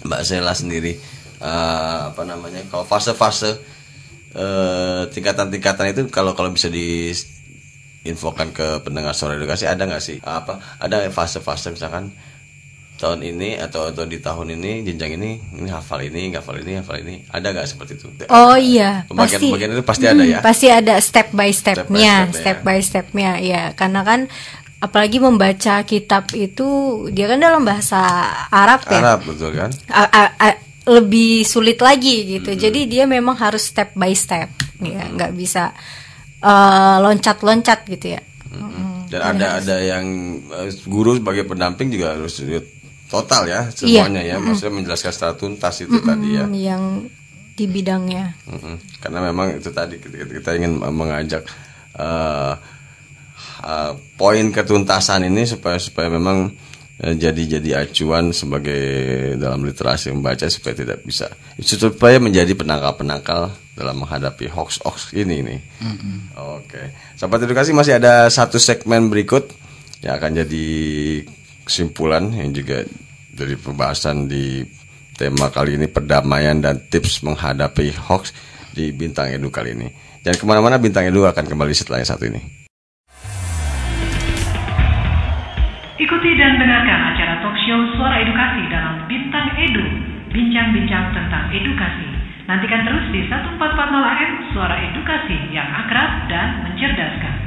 [0.00, 0.96] Mbak Sela sendiri
[1.38, 3.60] eh, apa namanya kalau fase-fase
[4.32, 7.12] eh, tingkatan-tingkatan itu kalau kalau bisa di
[8.00, 12.08] infokan ke pendengar suara edukasi ada nggak sih apa ada fase-fase misalkan
[13.00, 17.00] tahun ini atau atau di tahun ini jenjang ini ini hafal ini hafal ini hafal
[17.00, 19.46] ini ada nggak seperti itu Oh iya, Pembagian- pasti.
[19.48, 20.38] pembagian itu pasti ada ya?
[20.38, 22.82] Pasti ada step by stepnya, Step by step-nya step ya.
[22.84, 23.62] stepnya, ya.
[23.72, 24.20] Karena kan
[24.78, 26.68] apalagi membaca kitab itu
[27.08, 28.00] dia kan dalam bahasa
[28.48, 32.52] Arab ya, Arab betul kan A- a- a- lebih sulit lagi gitu.
[32.54, 34.48] Jadi dia memang harus step by step,
[34.78, 35.72] ya, nggak bisa
[36.38, 38.22] eh, loncat-loncat gitu ya.
[39.06, 40.06] dan ada ada yang
[40.54, 42.38] eh, guru sebagai pendamping juga harus
[43.10, 46.82] total ya semuanya ya maksudnya menjelaskan secara tuntas itu tadi ya Hmm, Yang
[47.52, 48.32] di bidangnya.
[48.46, 48.76] Mm-mm.
[49.02, 51.44] karena memang itu tadi kita, kita ingin mengajak
[51.92, 52.52] eh,
[53.60, 56.54] eh, poin ketuntasan ini supaya supaya memang
[56.98, 58.80] eh, jadi jadi acuan sebagai
[59.36, 61.28] dalam literasi membaca supaya tidak bisa
[61.60, 65.60] supaya menjadi penangkal-penangkal dalam menghadapi hoax-hoax ini nih.
[66.36, 69.48] Oke, sahabat edukasi masih ada satu segmen berikut
[70.00, 70.66] yang akan jadi
[71.64, 72.84] kesimpulan yang juga
[73.30, 74.64] dari pembahasan di
[75.16, 78.32] tema kali ini perdamaian dan tips menghadapi hoax
[78.72, 79.88] di Bintang Edu kali ini.
[80.20, 82.40] dan ke mana-mana Bintang Edu akan kembali setelah yang satu ini.
[85.96, 89.84] Ikuti dan dengarkan acara talk show Suara Edukasi dalam Bintang Edu,
[90.28, 92.08] bincang-bincang tentang edukasi.
[92.44, 93.60] Nantikan terus di 1440
[93.96, 97.39] AM Suara Edukasi yang akrab dan mencerdaskan.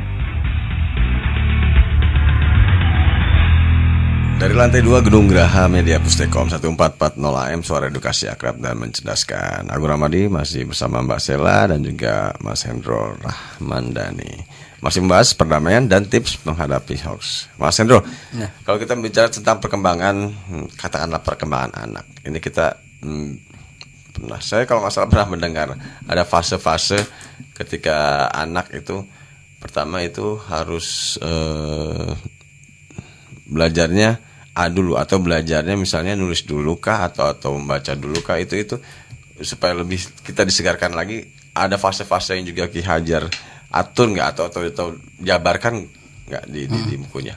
[4.43, 9.87] Dari lantai 2 Gedung Graha Media Pustekom 1440 AM Suara Edukasi Akrab dan Mencerdaskan Agung
[9.87, 14.43] Ramadi masih bersama Mbak Sela dan juga Mas Hendro Rahmandani
[14.83, 17.47] masih membahas perdamaian dan tips menghadapi hoax.
[17.55, 18.03] Mas Hendro,
[18.35, 18.51] ya.
[18.67, 23.39] kalau kita bicara tentang perkembangan, hmm, katakanlah perkembangan anak, ini kita hmm,
[24.11, 25.71] pernah, saya kalau nggak salah pernah mendengar
[26.03, 26.99] ada fase-fase
[27.55, 29.07] ketika anak itu
[29.63, 32.11] pertama itu harus eh,
[33.47, 38.53] belajarnya A dulu atau belajarnya misalnya nulis dulu kah atau atau membaca dulu kah itu
[38.53, 38.77] itu
[39.41, 43.29] supaya lebih kita disegarkan lagi ada fase-fase yang juga Ki Hajar
[43.73, 44.87] atur nggak atau, atau atau
[45.17, 45.89] jabarkan
[46.29, 47.33] nggak di, di, di bukunya?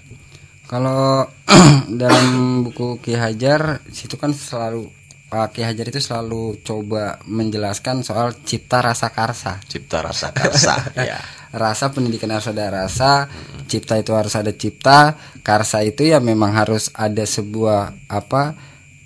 [0.69, 1.25] Kalau
[2.01, 4.93] dalam buku Ki Hajar situ kan selalu
[5.27, 9.59] Pak Ki Hajar itu selalu coba menjelaskan soal cipta rasa karsa.
[9.67, 10.75] Cipta rasa karsa,
[11.11, 11.19] ya.
[11.55, 13.70] Rasa pendidikan harus ada rasa, hmm.
[13.70, 15.14] cipta itu harus ada cipta,
[15.47, 18.57] karsa itu ya memang harus ada sebuah apa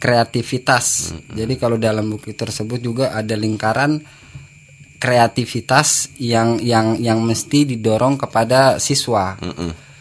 [0.01, 1.12] kreativitas.
[1.12, 1.36] Hmm.
[1.36, 4.01] Jadi kalau dalam buku tersebut juga ada lingkaran
[5.01, 9.41] kreativitas yang yang yang mesti didorong kepada siswa.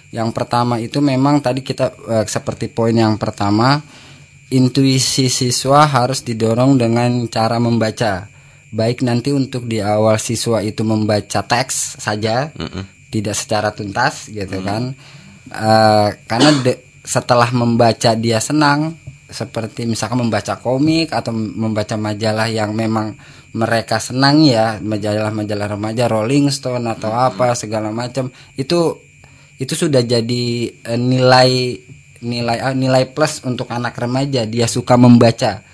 [0.10, 3.80] Yang pertama itu memang tadi kita uh, seperti poin yang pertama
[4.50, 8.28] intuisi siswa harus didorong dengan cara membaca.
[8.70, 12.84] Baik nanti untuk di awal siswa itu membaca teks saja, mm -mm.
[13.10, 14.84] tidak secara tuntas gitu mm kan.
[15.50, 18.94] Uh, karena de, setelah membaca dia senang
[19.30, 23.18] seperti misalkan membaca komik atau membaca majalah yang memang
[23.54, 28.98] mereka senang ya majalah-majalah remaja Rolling Stone atau apa segala macam itu
[29.58, 30.46] itu sudah jadi
[30.86, 31.78] uh, nilai
[32.22, 34.44] nilai uh, nilai plus untuk anak remaja.
[34.46, 35.66] Dia suka membaca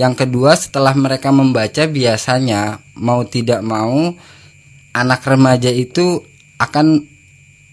[0.00, 4.16] yang kedua setelah mereka membaca biasanya mau tidak mau
[4.96, 6.24] anak remaja itu
[6.56, 7.04] akan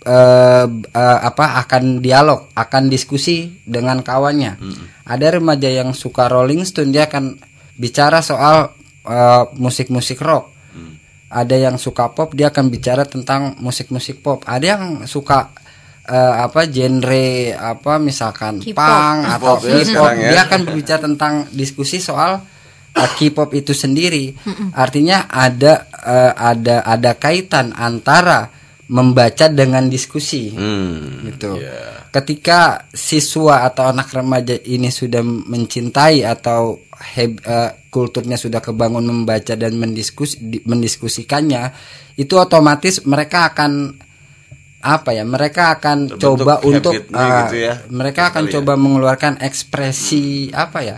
[0.04, 5.08] uh, uh, apa akan dialog akan diskusi dengan kawannya hmm.
[5.08, 7.40] ada remaja yang suka Rolling Stone dia akan
[7.78, 8.74] bicara soal
[9.08, 10.52] uh, musik-musik rock.
[10.74, 11.00] Hmm.
[11.30, 14.44] Ada yang suka pop, dia akan bicara tentang musik-musik pop.
[14.44, 15.54] Ada yang suka
[16.08, 22.42] uh, apa genre apa misalkan punk atau K-pop, ya, dia akan berbicara tentang diskusi soal
[22.96, 24.34] uh, K-pop itu sendiri.
[24.74, 28.50] Artinya ada uh, ada ada kaitan antara
[28.88, 31.60] membaca dengan diskusi hmm, gitu.
[31.60, 32.08] Yeah.
[32.08, 39.54] Ketika siswa atau anak remaja ini sudah mencintai atau heb, uh, kulturnya sudah kebangun membaca
[39.60, 41.76] dan mendiskus di, mendiskusikannya,
[42.16, 44.00] itu otomatis mereka akan
[44.88, 45.28] apa ya?
[45.28, 47.74] Mereka akan Terbentuk coba untuk uh, gitu ya.
[47.92, 48.80] mereka akan coba ya.
[48.80, 50.56] mengeluarkan ekspresi hmm.
[50.56, 50.98] apa ya?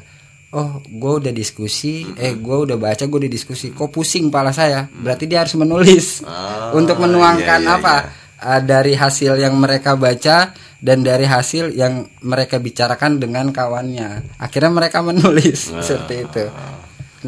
[0.49, 4.89] oh gue udah diskusi eh gue udah baca gue udah diskusi kok pusing pala saya
[4.89, 8.17] berarti dia harus menulis oh, untuk menuangkan iya, iya, apa iya.
[8.39, 14.71] Uh, dari hasil yang mereka baca dan dari hasil yang mereka bicarakan dengan kawannya akhirnya
[14.73, 16.45] mereka menulis seperti itu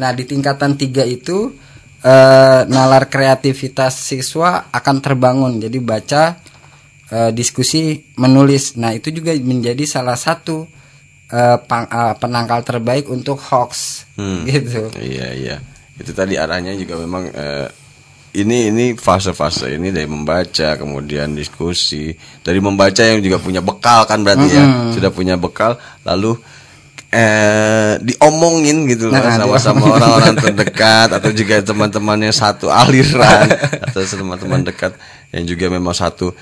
[0.02, 1.52] nah di tingkatan tiga itu
[2.02, 6.42] uh, nalar kreativitas siswa akan terbangun jadi baca
[7.12, 10.64] uh, diskusi menulis nah itu juga menjadi salah satu
[11.28, 14.42] uh, pang, uh, penangkal terbaik untuk hoax hmm.
[14.52, 14.88] gitu.
[14.96, 15.56] Iya iya.
[16.00, 17.68] Itu tadi arahnya juga memang uh,
[18.32, 24.24] ini ini fase-fase ini dari membaca kemudian diskusi dari membaca yang juga punya bekal kan
[24.24, 24.88] berarti mm -hmm.
[24.88, 26.40] ya sudah punya bekal lalu
[27.12, 33.52] eh diomongin gitu nah, sama-sama orang-orang terdekat atau juga teman-temannya satu aliran
[33.84, 34.96] atau teman-teman dekat
[35.32, 36.36] yang juga memang satu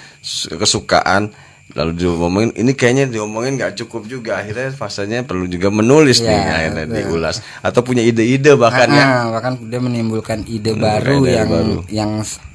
[0.59, 1.31] kesukaan.
[1.71, 4.43] Lalu diomongin ini kayaknya diomongin nggak cukup juga.
[4.43, 6.99] Akhirnya fasenya perlu juga menulis ya, nih akhirnya betul.
[6.99, 7.37] diulas.
[7.62, 9.07] Atau punya ide-ide bahkan ya.
[9.07, 11.79] Ah, bahkan dia menimbulkan ide hmm, baru yang baru.
[11.87, 12.11] yang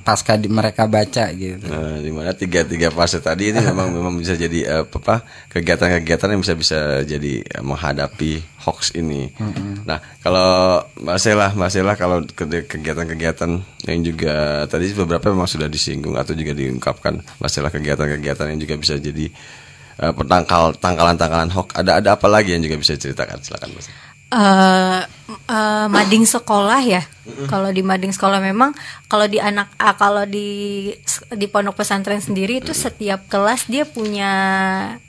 [0.05, 1.65] pasca di, mereka baca gitu.
[1.65, 6.29] Nah, di mana tiga tiga fase tadi ini memang memang bisa jadi uh, apa kegiatan-kegiatan
[6.29, 9.33] yang bisa bisa jadi uh, menghadapi hoax ini.
[9.33, 9.89] Mm-hmm.
[9.89, 12.21] Nah kalau Mbak Sela, Mbak Sela kalau
[12.69, 13.51] kegiatan-kegiatan
[13.89, 19.01] yang juga tadi beberapa memang sudah disinggung atau juga diungkapkan masalah kegiatan-kegiatan yang juga bisa
[19.01, 19.25] jadi
[20.05, 21.73] uh, petangkal tangkalan-tangkalan hoax.
[21.73, 23.41] Ada ada apa lagi yang juga bisa diceritakan?
[23.41, 25.05] Silakan Mbak uh,
[25.49, 27.03] uh, mading sekolah ya.
[27.49, 28.77] Kalau di mading sekolah memang
[29.09, 30.93] kalau di anak uh, kalau di
[31.33, 34.31] di pondok pesantren sendiri itu setiap kelas dia punya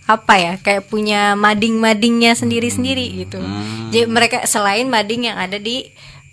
[0.09, 0.53] apa ya?
[0.61, 3.41] Kayak punya mading-madingnya sendiri-sendiri gitu.
[3.93, 5.93] Jadi mereka selain mading yang ada di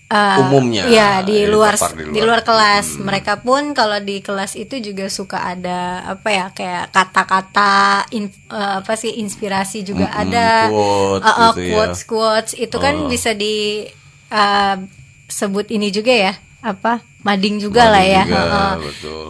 [0.10, 2.42] uh, Umumnya, ya di ya, luar di di luar.
[2.44, 2.98] kelas.
[3.00, 8.08] Mereka pun kalau di kelas itu juga suka ada apa ya kayak kata-kata
[8.52, 10.68] uh, apa sih inspirasi juga ada.
[10.68, 11.72] quotes Uh, uh, gitu ya.
[11.78, 12.52] quotes quotes.
[12.58, 13.10] Itu kan Oh.
[13.10, 13.88] bisa di
[14.30, 14.76] uh,
[15.30, 16.34] sebut ini juga ya
[16.64, 18.24] apa mading juga lah Mading ya.
[18.24, 19.24] juga, Uh, betul.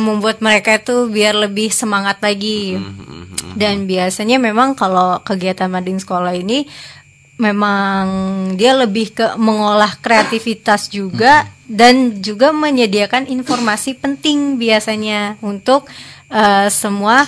[0.00, 2.76] Membuat mereka itu biar lebih semangat lagi.
[2.76, 6.64] Mm-hmm, dan biasanya memang kalau kegiatan mading sekolah ini
[7.40, 8.04] memang
[8.54, 15.88] dia lebih ke mengolah kreativitas juga dan juga menyediakan informasi penting biasanya untuk
[16.28, 17.24] eh, semua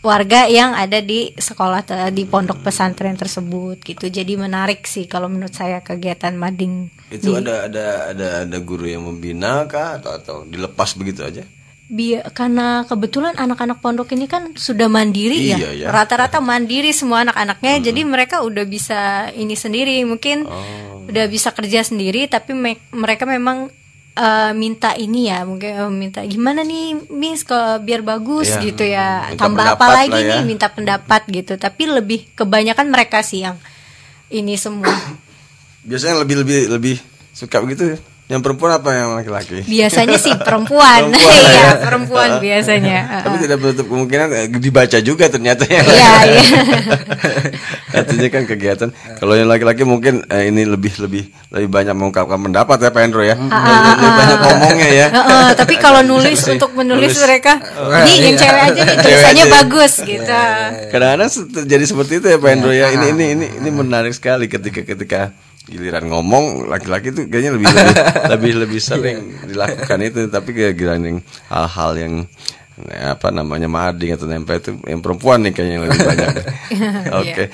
[0.00, 5.52] warga yang ada di sekolah di pondok pesantren tersebut gitu jadi menarik sih kalau menurut
[5.52, 7.86] saya kegiatan mading Itu di- ada ada
[8.16, 11.44] ada ada guru yang membina kah atau atau dilepas begitu aja?
[11.90, 15.86] Bi- karena kebetulan anak-anak pondok ini kan sudah mandiri Iya, ya, ya.
[15.90, 19.00] rata-rata mandiri semua anak-anaknya, jadi mereka udah bisa
[19.34, 21.02] ini sendiri, mungkin Oh.
[21.04, 23.74] udah bisa kerja sendiri, tapi me- mereka memang
[24.12, 28.84] eh, minta ini ya, mungkin eh, minta gimana nih, Miss, kalau biar bagus Iya, gitu
[28.84, 30.38] ya, tambah apa lagi ya.
[30.38, 33.58] nih, minta pendapat gitu, tapi lebih kebanyakan mereka sih yang
[34.28, 34.94] ini semua.
[35.82, 36.96] Biasanya lebih lebih lebih
[37.32, 37.98] suka begitu.
[38.30, 39.66] Yang perempuan apa yang laki-laki?
[39.66, 41.70] Biasanya sih perempuan, Perempuan, Iya, ya.
[41.82, 42.98] perempuan biasanya.
[43.26, 46.42] Tapi tidak menutup kemungkinan eh, dibaca juga ternyata yang Iya, iya.
[47.90, 48.88] Artinya kan kegiatan.
[49.18, 53.20] Kalau yang laki-laki mungkin eh, ini lebih lebih lebih banyak mengungkapkan pendapat ya Pak Hendro
[53.20, 53.34] ya.
[53.34, 55.06] Ah, Lebih banyak ngomongnya ya.
[55.52, 57.18] Tapi kalau nulis untuk menulis Nulis.
[57.20, 57.58] mereka,
[58.06, 58.40] ini yang iya.
[58.40, 60.38] cewek aja nih tulisannya bagus gitu.
[60.88, 62.86] Kadang-kadang se- terjadi seperti itu ya Pak Hendro ya.
[62.90, 65.20] Ini ini ini ini menarik sekali ketika ketika
[65.68, 67.94] giliran ngomong laki-laki itu kayaknya lebih lebih
[68.32, 71.18] lebih lebih sering dilakukan itu tapi kayak giliran yang
[71.52, 72.14] hal-hal yang
[72.88, 76.28] eh, apa namanya mading atau nempel itu yang perempuan nih kayaknya yang lebih banyak.
[77.20, 77.44] Oke.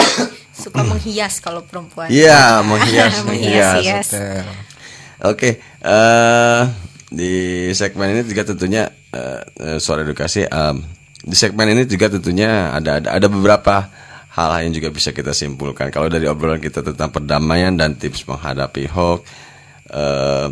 [0.60, 2.12] Suka menghias kalau perempuan.
[2.12, 3.80] Iya, menghias, Menghias, menghias.
[3.80, 4.08] hias.
[4.12, 4.44] Betul.
[5.20, 6.62] Oke, eh
[7.10, 7.32] di
[7.74, 10.44] segmen ini juga tentunya eh, eh, suara edukasi.
[10.46, 10.84] em,
[11.20, 13.88] di segmen ini juga tentunya ada ada, ada beberapa
[14.48, 15.92] hal yang juga bisa kita simpulkan.
[15.92, 19.20] Kalau dari obrolan kita tentang perdamaian dan tips menghadapi hoax,
[19.92, 20.48] eh,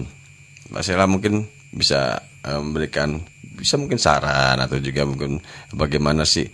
[0.69, 3.21] Mbak Sela mungkin bisa eh, memberikan
[3.59, 5.43] bisa mungkin saran atau juga mungkin
[5.75, 6.47] bagaimana sih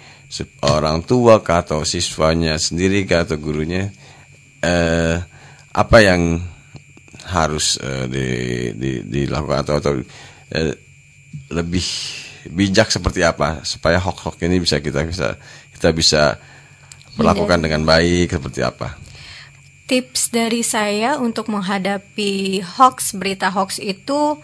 [0.65, 3.93] orang tua kah atau siswanya sendiri kah atau gurunya
[4.65, 5.17] eh
[5.75, 6.41] apa yang
[7.29, 8.27] harus eh, di,
[8.77, 9.93] di, dilakukan atau atau
[10.55, 10.73] eh,
[11.53, 11.85] lebih
[12.53, 15.37] bijak seperti apa supaya hoax-hoax ini bisa kita bisa
[15.73, 16.23] kita bisa
[17.15, 18.99] perlakukan dengan baik seperti apa?
[19.85, 24.41] Tips dari saya untuk menghadapi hoax, berita hoax itu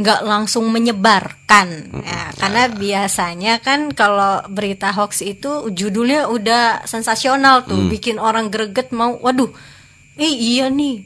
[0.00, 1.68] nggak langsung menyebarkan.
[2.00, 8.90] Ya, karena biasanya kan kalau berita hoax itu judulnya udah sensasional tuh, bikin orang greget
[8.96, 9.52] mau, waduh,
[10.16, 11.04] eh iya nih,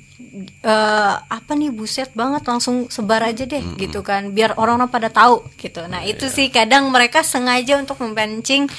[0.62, 5.42] eh, apa nih buset banget langsung sebar aja deh gitu kan, biar orang-orang pada tahu
[5.58, 5.84] gitu.
[5.90, 8.70] Nah itu sih kadang mereka sengaja untuk memancing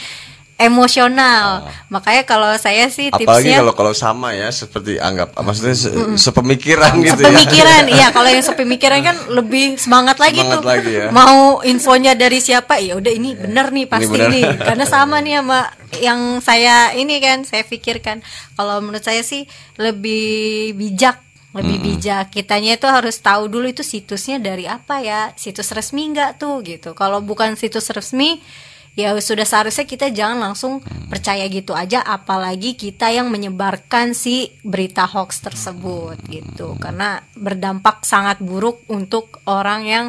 [0.55, 1.67] emosional.
[1.91, 6.95] Makanya kalau saya sih apalagi tipsnya kalau kalau sama ya seperti anggap maksudnya se- sepemikiran
[7.03, 7.35] gitu ya.
[7.35, 8.07] Sepemikiran iya.
[8.15, 10.67] Kalau yang sepemikiran kan lebih semangat lagi Semangat tuh.
[10.71, 11.07] lagi ya.
[11.11, 12.79] mau infonya dari siapa?
[12.79, 14.31] Ya udah ini bener nih pasti bener.
[14.31, 14.45] nih.
[14.63, 15.59] Karena sama nih sama
[15.99, 18.23] yang saya ini kan saya pikirkan.
[18.55, 19.43] Kalau menurut saya sih
[19.75, 21.19] lebih bijak
[21.55, 22.35] lebih bijak.
[22.35, 25.31] Kitanya itu harus tahu dulu itu situsnya dari apa ya?
[25.39, 26.91] Situs resmi nggak tuh gitu.
[26.91, 28.43] Kalau bukan situs resmi
[28.95, 30.79] ya sudah seharusnya kita jangan langsung
[31.11, 36.79] percaya gitu aja apalagi kita yang menyebarkan si berita hoax tersebut gitu.
[36.79, 40.05] Karena berdampak sangat buruk untuk orang yang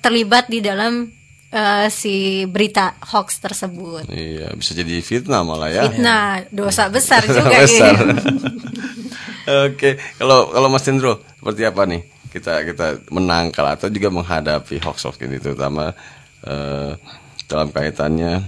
[0.00, 1.12] terlibat di dalam
[1.52, 4.08] eh, si berita hoax tersebut.
[4.08, 5.86] Iya bisa jadi fitnah malah ya.
[5.86, 7.94] Fitnah dosa besar juga Besar.
[7.94, 8.16] ini
[9.68, 12.04] Oke, kalau kalau Mas Hendro seperti apa nih?
[12.28, 15.96] Kita kita menangkal atau juga menghadapi hoax hoax ini terutama
[16.44, 16.92] eh,
[17.48, 18.44] dalam kaitannya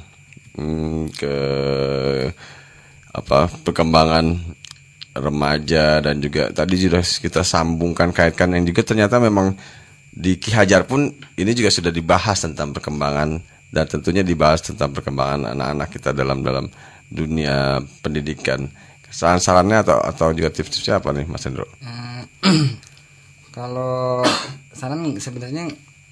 [0.54, 1.34] hmm, ke
[3.10, 4.38] apa perkembangan
[5.16, 9.58] remaja dan juga tadi sudah kita sambungkan kaitkan yang juga ternyata memang
[10.10, 15.54] di Ki Hajar pun ini juga sudah dibahas tentang perkembangan dan tentunya dibahas tentang perkembangan
[15.54, 16.66] anak-anak kita dalam dalam
[17.10, 18.66] dunia pendidikan.
[19.10, 21.66] Saran-sarannya atau atau juga tips-tipsnya apa nih Mas Hendro?
[23.56, 24.22] Kalau
[24.70, 25.66] saran sebenarnya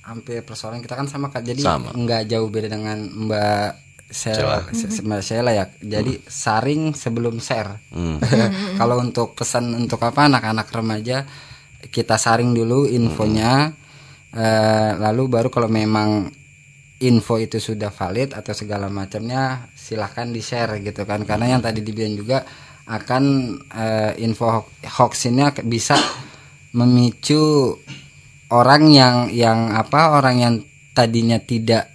[0.09, 1.45] hampir persoalan kita kan sama kak.
[1.45, 1.93] Jadi Sama.
[1.93, 3.71] nggak jauh beda dengan Mbak
[4.09, 5.69] Sheila, Se- se- Mbak Sheila ya.
[5.77, 7.77] Jadi saring sebelum share.
[8.81, 11.29] Kalau untuk pesan untuk apa anak-anak remaja
[11.85, 13.69] kita saring dulu infonya.
[14.29, 16.29] eh, lalu baru kalau memang
[17.01, 21.81] info itu sudah valid atau segala macamnya silahkan di share gitu kan karena yang tadi
[21.81, 22.45] dibilang juga
[22.85, 23.25] akan
[23.65, 25.97] eh, info ho- hoax ini bisa
[26.73, 27.73] memicu
[28.53, 30.55] orang yang yang apa orang yang
[30.97, 31.93] tadinya tidak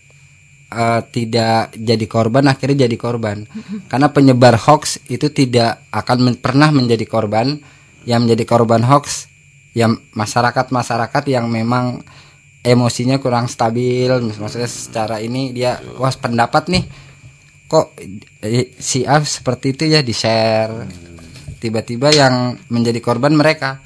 [0.69, 3.45] eh, tidak jadi korban akhirnya jadi korban.
[3.91, 7.59] Karena penyebar hoax itu tidak akan men- pernah menjadi korban.
[8.03, 9.31] Yang menjadi korban hoax
[9.71, 12.03] yang masyarakat masyarakat yang memang
[12.61, 14.11] emosinya kurang stabil.
[14.11, 16.83] Maksudnya secara ini dia wah pendapat nih
[17.73, 17.97] kok
[18.43, 20.85] eh, si A seperti itu ya di share
[21.57, 23.79] tiba-tiba yang menjadi korban mereka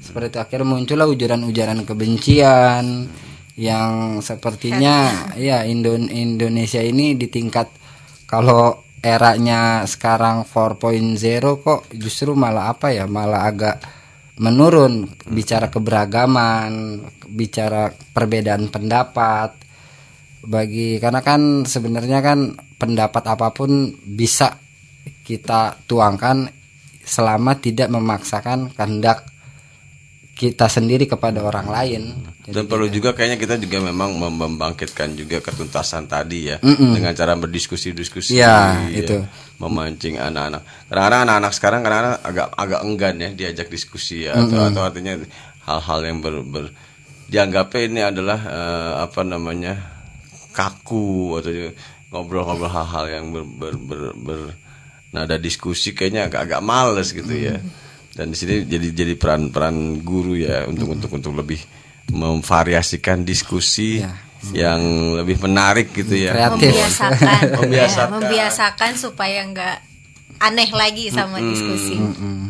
[0.00, 3.08] seperti itu akhirnya muncullah ujaran-ujaran kebencian
[3.58, 7.68] yang sepertinya ya Indon Indonesia ini di tingkat
[8.28, 11.16] kalau eranya sekarang 4.0
[11.62, 13.76] kok justru malah apa ya malah agak
[14.38, 15.10] menurun.
[15.26, 19.58] Bicara keberagaman bicara perbedaan pendapat
[20.48, 24.56] bagi karena kan sebenarnya kan pendapat apa pun bisa
[25.26, 26.48] kita tuangkan
[27.04, 29.26] selama tidak memaksakan kehendak
[30.38, 32.02] kita sendiri kepada orang lain.
[32.46, 37.34] Dan perlu juga kayaknya kita juga memang mem- membangkitkan juga ketuntasan tadi ya dengan cara
[37.34, 39.18] berdiskusi-diskusi Ya, ya, itu.
[39.58, 40.62] memancing anak-anak.
[40.86, 45.18] Kadang-kadang anak-anak sekarang kadang-kadang agak agak enggan ya diajak diskusi ya atau atau artinya
[45.66, 46.72] hal-hal yang ber, ber-
[47.26, 49.74] dianggapnya ini adalah eh, apa namanya
[50.54, 51.50] kaku atau
[52.08, 54.56] ngobrol-ngobrol hal-hal yang ber, ber, ber, ber-
[55.08, 57.58] nada diskusi kayaknya agak-agak males gitu ya.
[58.14, 61.60] Dan di sini jadi jadi peran-peran guru ya untuk untuk untuk lebih
[62.08, 64.00] memvariasikan diskusi
[64.54, 64.80] yang
[65.18, 66.32] lebih menarik gitu ya.
[66.34, 66.70] Kreatif.
[66.70, 67.42] membiasakan.
[67.58, 68.06] Membiasakan.
[68.06, 69.76] ya, membiasakan supaya nggak
[70.38, 71.98] aneh lagi sama diskusi.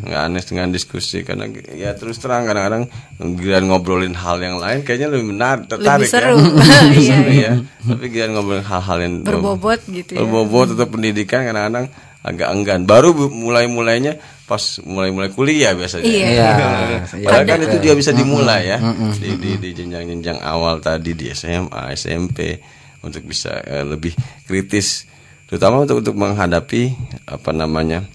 [0.05, 2.93] Nggak aneh dengan diskusi karena ya terus terang kadang-kadang
[3.41, 6.37] giliran ngobrolin hal yang lain kayaknya lebih menarik tertarik seru.
[6.61, 7.53] ya, Lebih Iya, seru ya.
[7.89, 10.19] Tapi giliran ngobrolin hal-hal yang berbobot gitu ya.
[10.21, 11.89] Berbobot atau pendidikan kadang-kadang
[12.23, 16.09] agak enggan baru mulai-mulainya pas mulai-mulai kuliah biasanya.
[16.09, 16.25] Iya.
[16.25, 16.99] Iya.
[17.21, 18.79] Padahal kan itu juga bisa dimulai ya.
[19.21, 22.57] Di di di jenjang-jenjang awal tadi di SMA, SMP
[23.05, 24.17] untuk bisa eh, lebih
[24.49, 25.05] kritis.
[25.45, 26.97] Terutama untuk untuk menghadapi
[27.29, 28.09] apa namanya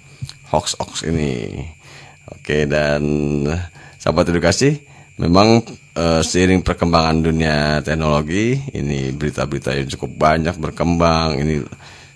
[0.49, 1.61] hoax hoax ini.
[2.33, 3.03] Oke dan
[4.01, 4.83] sahabat edukasi
[5.21, 5.61] memang
[5.93, 11.61] eh, seiring perkembangan dunia teknologi ini berita-berita yang cukup banyak berkembang ini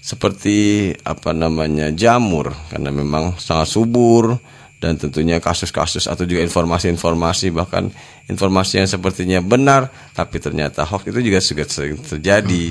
[0.07, 2.55] seperti apa namanya jamur.
[2.71, 4.39] Karena memang sangat subur.
[4.77, 7.89] Dan tentunya kasus-kasus atau juga informasi-informasi bahkan
[8.29, 12.63] informasi yang sepertinya benar tapi ternyata hoax itu juga juga sering terjadi.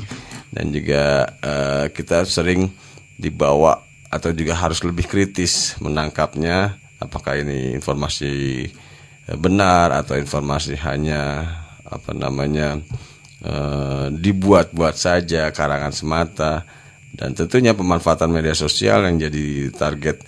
[0.55, 2.71] Dan juga eh, kita sering
[3.19, 6.79] dibawa atau juga harus lebih kritis menangkapnya.
[7.03, 8.65] Apakah ini informasi
[9.27, 11.43] eh, benar atau informasi hanya
[11.83, 12.79] apa namanya
[13.43, 16.86] eh, dibuat-buat saja karangan semata
[17.17, 20.21] dan tentunya pemanfaatan media sosial yang jadi target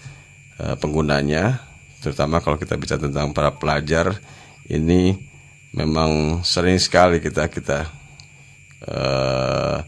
[0.59, 1.61] eh, penggunanya
[2.01, 4.16] terutama kalau kita bicara tentang para pelajar
[4.72, 5.12] ini
[5.76, 7.84] memang sering sekali kita kita
[8.89, 9.78] eh,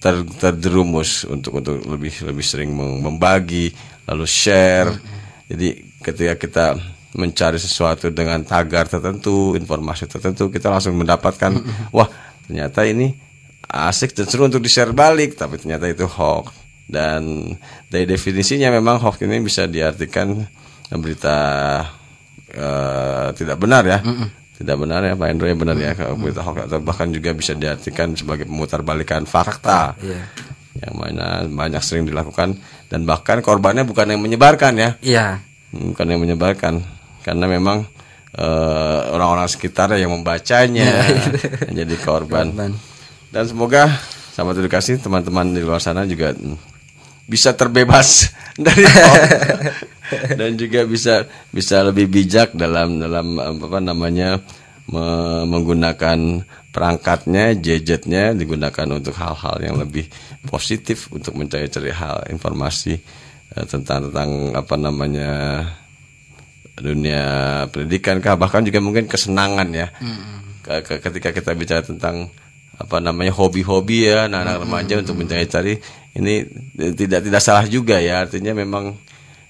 [0.00, 3.74] ter, terjerumus untuk untuk lebih lebih sering mem- membagi
[4.08, 4.94] lalu share.
[5.48, 6.66] Jadi ketika kita
[7.16, 11.56] mencari sesuatu dengan tagar tertentu informasi tertentu kita langsung mendapatkan
[11.96, 12.04] wah
[12.44, 13.16] ternyata ini
[13.68, 16.54] asik dan seru untuk di share balik tapi ternyata itu hoax.
[16.88, 17.52] Dan
[17.92, 20.40] dari definisinya memang hoax ini bisa diartikan
[20.88, 21.36] berita
[22.48, 24.00] eh, tidak benar ya.
[24.58, 25.92] Tidak benar ya Pak Endro ya benar ya.
[25.92, 29.94] Kalau berita hoax atau bahkan juga bisa diartikan sebagai pemutarbalikan fakta.
[30.00, 30.22] Iya.
[30.78, 32.56] yang mana banyak sering dilakukan.
[32.88, 34.90] Dan bahkan korbannya bukan yang menyebarkan ya.
[35.04, 35.26] Iya.
[35.70, 36.80] bukan yang menyebarkan.
[37.20, 37.84] Karena memang
[38.32, 41.04] eh, orang-orang sekitar yang membacanya
[41.68, 42.48] yang jadi korban.
[42.56, 42.72] Korban.
[43.28, 43.88] Dan semoga
[44.32, 46.56] sahabat edukasi teman-teman di luar sana juga mm,
[47.28, 48.32] bisa terbebas
[48.66, 48.84] dari
[50.34, 54.40] dan juga bisa bisa lebih bijak dalam dalam apa namanya
[54.88, 60.08] me- menggunakan perangkatnya gadgetnya digunakan untuk hal-hal yang lebih
[60.48, 62.96] positif untuk mencari-cari hal informasi
[63.52, 65.30] eh, tentang tentang apa namanya
[66.78, 67.22] dunia
[67.68, 68.38] pendidikan kah?
[68.38, 69.90] Bahkan juga mungkin kesenangan ya.
[70.62, 72.30] Ke- ke- ketika kita bicara tentang
[72.78, 75.82] apa namanya hobi-hobi ya anak-anak remaja untuk mencari-cari.
[76.14, 76.34] Ini
[76.78, 78.94] eh, tidak tidak salah juga ya artinya memang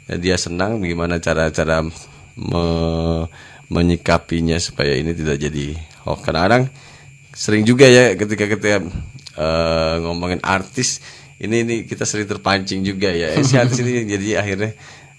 [0.09, 1.85] dia senang bagaimana cara-cara
[2.37, 3.26] me-
[3.68, 5.76] menyikapinya supaya ini tidak jadi
[6.09, 6.24] hoax.
[6.24, 6.72] Kadang-kadang
[7.37, 8.81] sering juga ya ketika kita
[9.37, 11.05] eh, ngomongin artis
[11.39, 13.37] ini ini kita sering terpancing juga ya.
[13.37, 14.72] Eh, si artis ini jadi akhirnya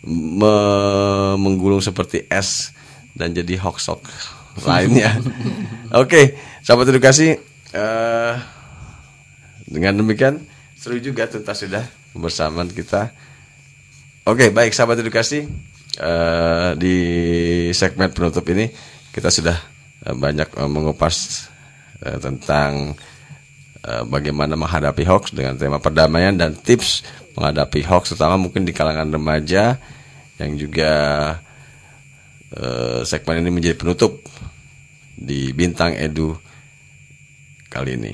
[0.04, 2.74] me- menggulung seperti es
[3.14, 4.04] dan jadi hoax hoax
[4.66, 5.14] lainnya.
[6.02, 6.34] Oke,
[6.66, 7.38] sahabat edukasi
[7.74, 8.34] eh,
[9.70, 10.42] dengan demikian
[10.74, 13.14] seru juga tuntas sudah kebersamaan kita.
[14.26, 15.46] Oke, baik sahabat edukasi
[16.00, 16.96] eh, di
[17.74, 18.70] segmen penutup ini
[19.12, 19.58] kita sudah
[20.06, 21.48] eh, banyak eh, mengupas
[22.06, 22.96] eh, tentang
[23.80, 27.00] bagaimana menghadapi hoax dengan tema perdamaian dan tips
[27.40, 29.80] menghadapi hoax terutama mungkin di kalangan remaja
[30.40, 30.92] yang juga
[32.56, 34.24] eh, segmen ini menjadi penutup
[35.16, 36.36] di Bintang Edu
[37.70, 38.14] kali ini.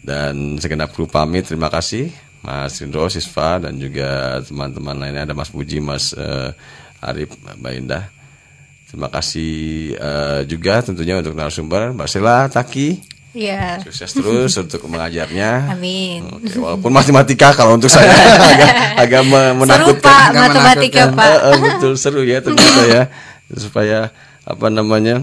[0.00, 2.10] Dan segenap kru pamit, terima kasih
[2.40, 6.50] Mas Indro, Sisva dan juga teman-teman lainnya ada Mas Puji, Mas eh,
[7.00, 8.04] Arif, Mbak Indah.
[8.88, 9.52] Terima kasih
[9.94, 12.96] eh, juga tentunya untuk narasumber Mbak Sela, Taki.
[13.30, 13.78] Iya.
[13.86, 15.70] Sukses terus untuk mengajarnya.
[15.70, 16.26] Amin.
[16.34, 18.10] Oke, walaupun matematika kalau untuk saya
[18.50, 20.02] agak agak me- Seru menakutkan.
[20.02, 21.08] Pak matematika menakutkan.
[21.14, 21.30] Pak.
[21.30, 23.02] Eh, eh, betul seru ya ternyata ya
[23.62, 23.98] supaya
[24.42, 25.22] apa namanya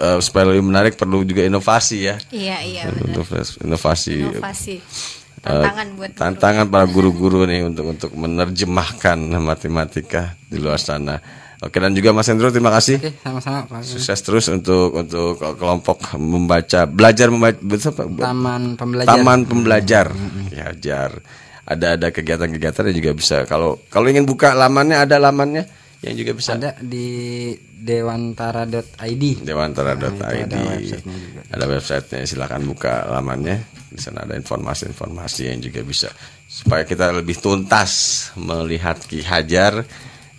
[0.00, 3.12] eh, supaya lebih menarik perlu juga inovasi ya Iya iya benar.
[3.14, 4.74] Inovasi- inovasi Inovasi.
[4.76, 11.16] eh, Tantangan buat tantangan para guru-guru nih untuk untuk menerjemahkan matematika di luar sana
[11.58, 13.80] oke dan juga Mas Hendro terima kasih Oke, sama-sama Pak.
[13.82, 17.56] sukses terus untuk untuk kelompok membaca belajar membaca?
[17.92, 19.08] Taman pembelajar.
[19.10, 20.06] taman pembelajar
[20.50, 21.20] ya jar
[21.62, 25.64] ada ada kegiatan-kegiatan yang juga bisa kalau kalau ingin buka lamannya ada lamannya
[26.00, 26.56] yang juga bisa.
[26.56, 29.24] Ada di dewantara.id.
[29.44, 31.40] dewantara.id Nah, ada websitenya juga.
[31.52, 33.56] ada websitenya silakan buka lamannya.
[33.90, 36.08] Di sana ada informasi-informasi yang juga bisa.
[36.48, 37.92] Supaya kita lebih tuntas
[38.38, 39.84] melihat Ki Hajar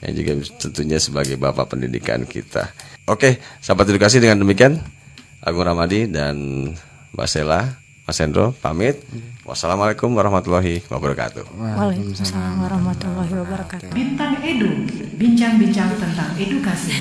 [0.01, 2.73] yang juga tentunya sebagai bapak pendidikan kita.
[3.05, 4.81] Oke sahabat edukasi dengan demikian
[5.41, 6.69] Agung Ramadi dan
[7.13, 7.81] Mbak Sela
[8.11, 8.99] Mas Hendro pamit
[9.47, 13.87] wassalamualaikum warahmatullahi wabarakatuh Waalaikumsalam warahmatullahi wabarakatuh.
[13.95, 14.67] Bintang Edu,
[15.15, 16.99] bincang-bincang tentang edukasi.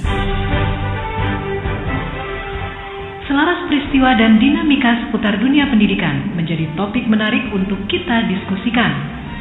[3.27, 8.95] Selaras peristiwa dan dinamika seputar dunia pendidikan menjadi topik menarik untuk kita diskusikan.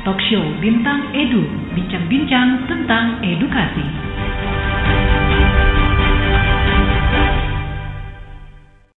[0.09, 1.45] Talk show Bintang Edu,
[1.77, 3.85] bincang-bincang tentang edukasi.